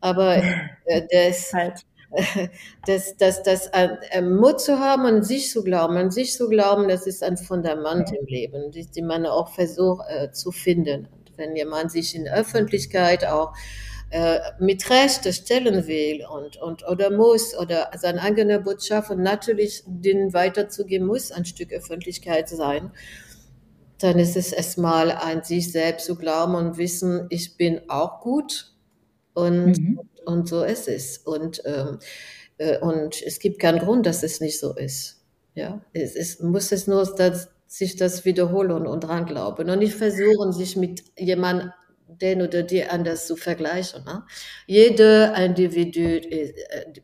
aber 0.00 0.36
äh, 0.84 1.02
das, 1.10 1.52
halt. 1.52 1.80
das, 2.86 3.16
das, 3.16 3.42
das 3.42 3.68
äh, 3.68 4.20
Mut 4.20 4.60
zu 4.60 4.78
haben, 4.78 5.06
an 5.06 5.22
sich 5.22 5.50
zu 5.50 5.64
glauben, 5.64 5.96
an 5.96 6.10
sich 6.10 6.34
zu 6.34 6.50
glauben, 6.50 6.86
das 6.88 7.06
ist 7.06 7.22
ein 7.22 7.38
Fundament 7.38 8.12
im 8.12 8.26
Leben, 8.26 8.70
die, 8.70 8.86
die 8.86 9.00
man 9.00 9.24
auch 9.24 9.48
versucht 9.54 10.04
äh, 10.10 10.30
zu 10.30 10.52
finden. 10.52 11.06
Und 11.06 11.38
wenn 11.38 11.56
jemand 11.56 11.90
sich 11.90 12.14
in 12.14 12.28
Öffentlichkeit 12.28 13.24
auch 13.24 13.54
äh, 14.12 14.38
mit 14.60 14.88
Recht 14.88 15.26
stellen 15.34 15.86
will 15.86 16.24
und, 16.24 16.56
und 16.56 16.86
oder 16.86 17.10
muss 17.10 17.56
oder 17.58 17.90
seine 17.96 18.22
eigene 18.22 18.60
Botschaft 18.60 19.10
und 19.10 19.22
natürlich 19.22 19.82
den 19.86 20.32
weiterzugeben 20.32 21.06
muss, 21.06 21.32
ein 21.32 21.44
Stück 21.44 21.72
Öffentlichkeit 21.72 22.48
sein 22.48 22.92
dann 24.02 24.18
ist 24.18 24.36
es 24.36 24.52
erstmal 24.52 25.12
an 25.12 25.44
sich 25.44 25.70
selbst 25.70 26.06
zu 26.06 26.16
glauben 26.16 26.56
und 26.56 26.76
wissen, 26.76 27.26
ich 27.30 27.56
bin 27.56 27.82
auch 27.88 28.20
gut 28.20 28.72
und, 29.32 29.78
mhm. 29.78 30.00
und 30.24 30.48
so 30.48 30.64
ist 30.64 30.88
es. 30.88 31.18
Und, 31.18 31.62
ähm, 31.64 32.00
äh, 32.58 32.78
und 32.78 33.22
es 33.22 33.38
gibt 33.38 33.60
keinen 33.60 33.78
Grund, 33.78 34.06
dass 34.06 34.24
es 34.24 34.40
nicht 34.40 34.58
so 34.58 34.74
ist. 34.74 35.20
Ja, 35.54 35.84
es 35.92 36.16
ist, 36.16 36.42
muss 36.42 36.72
es 36.72 36.88
nur 36.88 37.04
dass, 37.14 37.48
sich 37.72 37.96
das 37.96 38.26
wiederholen 38.26 38.86
und 38.86 39.00
dran 39.00 39.24
glauben 39.24 39.70
und 39.70 39.78
nicht 39.78 39.94
versuchen, 39.94 40.52
sich 40.52 40.76
mit 40.76 41.04
jemand 41.16 41.72
den 42.20 42.42
oder 42.42 42.62
die 42.62 42.84
anders 42.84 43.26
zu 43.26 43.36
vergleichen. 43.36 44.04
Ne? 44.04 44.24
Jede 44.66 45.32
Individu, 45.36 46.00
äh, 46.00 46.52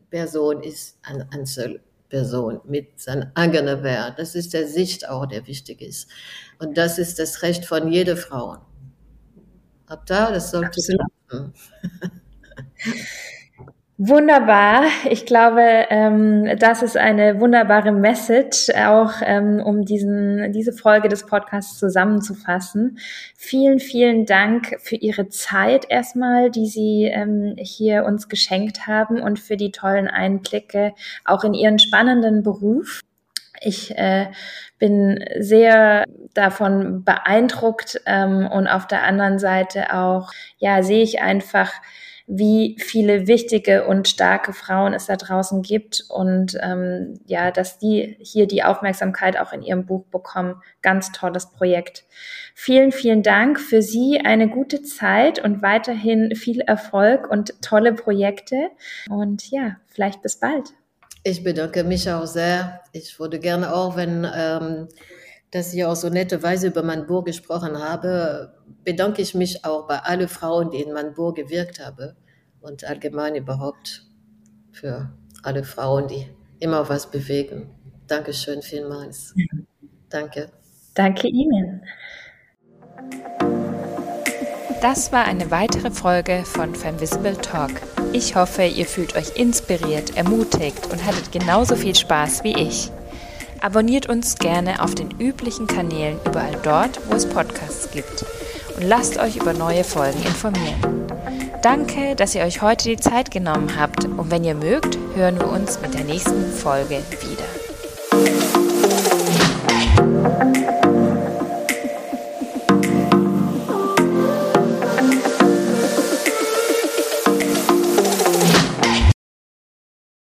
Person 0.09 0.63
ist 0.63 0.97
ein 1.03 1.27
Einzelperson 1.31 2.61
mit 2.65 2.99
seinem 2.99 3.31
eigenen 3.35 3.83
Wert. 3.83 4.19
Das 4.19 4.35
ist 4.35 4.53
der 4.53 4.67
Sicht 4.67 5.07
auch, 5.09 5.25
der 5.25 5.47
wichtig 5.47 5.81
ist. 5.81 6.09
Und 6.59 6.77
das 6.77 6.97
ist 6.99 7.19
das 7.19 7.41
Recht 7.41 7.65
von 7.65 7.91
jeder 7.91 8.17
Frau. 8.17 8.57
Ab 9.87 10.05
da, 10.05 10.31
das 10.31 10.51
sollte 10.51 10.67
Absolut. 10.67 11.01
klappen. 11.27 11.53
Wunderbar. 14.01 14.85
Ich 15.09 15.25
glaube, 15.25 15.61
ähm, 15.89 16.57
das 16.57 16.83
ist 16.83 16.95
eine 16.95 17.41
wunderbare 17.41 17.91
Message, 17.91 18.69
auch 18.73 19.11
ähm, 19.21 19.61
um 19.61 19.83
diesen, 19.83 20.53
diese 20.53 20.71
Folge 20.71 21.09
des 21.09 21.25
Podcasts 21.25 21.77
zusammenzufassen. 21.77 22.97
Vielen, 23.35 23.79
vielen 23.79 24.25
Dank 24.25 24.77
für 24.79 24.95
Ihre 24.95 25.27
Zeit 25.27 25.85
erstmal, 25.89 26.49
die 26.49 26.67
Sie 26.67 27.11
ähm, 27.13 27.55
hier 27.57 28.05
uns 28.05 28.29
geschenkt 28.29 28.87
haben 28.87 29.19
und 29.21 29.37
für 29.37 29.57
die 29.57 29.71
tollen 29.71 30.07
Einblicke 30.07 30.93
auch 31.25 31.43
in 31.43 31.53
Ihren 31.53 31.77
spannenden 31.77 32.41
Beruf. 32.41 33.01
Ich 33.59 33.97
äh, 33.97 34.27
bin 34.77 35.25
sehr 35.39 36.05
davon 36.33 37.03
beeindruckt 37.03 37.99
ähm, 38.05 38.47
und 38.47 38.69
auf 38.69 38.87
der 38.87 39.03
anderen 39.03 39.39
Seite 39.39 39.93
auch, 39.93 40.31
ja, 40.57 40.83
sehe 40.83 41.03
ich 41.03 41.21
einfach, 41.21 41.73
wie 42.31 42.77
viele 42.79 43.25
wichtige 43.25 43.87
und 43.87 44.07
starke 44.07 44.53
Frauen 44.53 44.93
es 44.93 45.07
da 45.07 45.15
draußen 45.15 45.63
gibt 45.63 46.05
und 46.09 46.55
ähm, 46.61 47.19
ja, 47.25 47.49
dass 47.49 47.79
die 47.79 48.17
hier 48.19 48.45
die 48.45 48.63
Aufmerksamkeit 48.63 49.39
auch 49.39 49.51
in 49.51 49.63
ihrem 49.63 49.87
Buch 49.87 50.05
bekommen. 50.05 50.61
Ganz 50.83 51.11
tolles 51.11 51.49
Projekt. 51.49 52.05
Vielen, 52.53 52.91
vielen 52.91 53.23
Dank 53.23 53.59
für 53.59 53.81
Sie, 53.81 54.21
eine 54.23 54.47
gute 54.47 54.83
Zeit 54.83 55.43
und 55.43 55.63
weiterhin 55.63 56.35
viel 56.35 56.61
Erfolg 56.61 57.31
und 57.31 57.59
tolle 57.63 57.93
Projekte. 57.93 58.69
Und 59.09 59.49
ja, 59.49 59.77
vielleicht 59.87 60.21
bis 60.21 60.39
bald. 60.39 60.69
Ich 61.23 61.43
bedanke 61.43 61.83
mich 61.83 62.11
auch 62.11 62.27
sehr. 62.27 62.81
Ich 62.93 63.19
würde 63.19 63.39
gerne 63.39 63.73
auch, 63.73 63.95
wenn 63.95 64.27
ähm, 64.35 64.87
dass 65.51 65.73
ich 65.73 65.83
auch 65.85 65.95
so 65.95 66.09
nette 66.09 66.43
Weise 66.43 66.67
über 66.67 66.83
mein 66.83 67.07
Buch 67.07 67.23
gesprochen 67.23 67.79
habe, 67.79 68.53
bedanke 68.83 69.21
ich 69.21 69.33
mich 69.33 69.65
auch 69.65 69.87
bei 69.87 69.99
allen 69.99 70.27
Frauen, 70.27 70.71
die 70.71 70.81
in 70.81 70.93
mein 70.93 71.13
Buch 71.13 71.33
gewirkt 71.33 71.83
haben 71.83 72.15
und 72.61 72.83
allgemein 72.83 73.35
überhaupt 73.35 74.05
für 74.71 75.11
alle 75.43 75.63
Frauen, 75.63 76.07
die 76.07 76.27
immer 76.59 76.87
was 76.89 77.09
bewegen. 77.09 77.69
Dankeschön 78.07 78.61
vielmals. 78.61 79.33
Danke. 80.09 80.49
Danke 80.93 81.27
Ihnen. 81.27 81.81
Das 84.81 85.11
war 85.11 85.25
eine 85.25 85.51
weitere 85.51 85.91
Folge 85.91 86.43
von 86.45 86.73
Femvisible 86.73 87.37
Talk. 87.37 87.71
Ich 88.13 88.35
hoffe, 88.35 88.63
ihr 88.63 88.85
fühlt 88.85 89.15
euch 89.15 89.35
inspiriert, 89.35 90.15
ermutigt 90.15 90.87
und 90.91 91.05
hattet 91.05 91.31
genauso 91.31 91.75
viel 91.75 91.95
Spaß 91.95 92.43
wie 92.43 92.55
ich. 92.55 92.91
Abonniert 93.61 94.07
uns 94.07 94.37
gerne 94.37 94.81
auf 94.81 94.95
den 94.95 95.11
üblichen 95.19 95.67
Kanälen 95.67 96.17
überall 96.25 96.57
dort, 96.63 96.99
wo 97.09 97.15
es 97.15 97.27
Podcasts 97.27 97.91
gibt 97.91 98.25
und 98.77 98.87
lasst 98.87 99.17
euch 99.17 99.35
über 99.35 99.53
neue 99.53 99.83
Folgen 99.83 100.21
informieren. 100.23 101.07
Danke, 101.61 102.15
dass 102.15 102.35
ihr 102.35 102.43
euch 102.43 102.61
heute 102.61 102.89
die 102.89 102.97
Zeit 102.97 103.31
genommen 103.31 103.77
habt 103.77 104.05
und 104.05 104.31
wenn 104.31 104.45
ihr 104.45 104.55
mögt, 104.55 104.97
hören 105.15 105.37
wir 105.37 105.49
uns 105.49 105.81
mit 105.81 105.93
der 105.93 106.05
nächsten 106.05 106.51
Folge 106.53 107.03
wieder. 107.21 107.43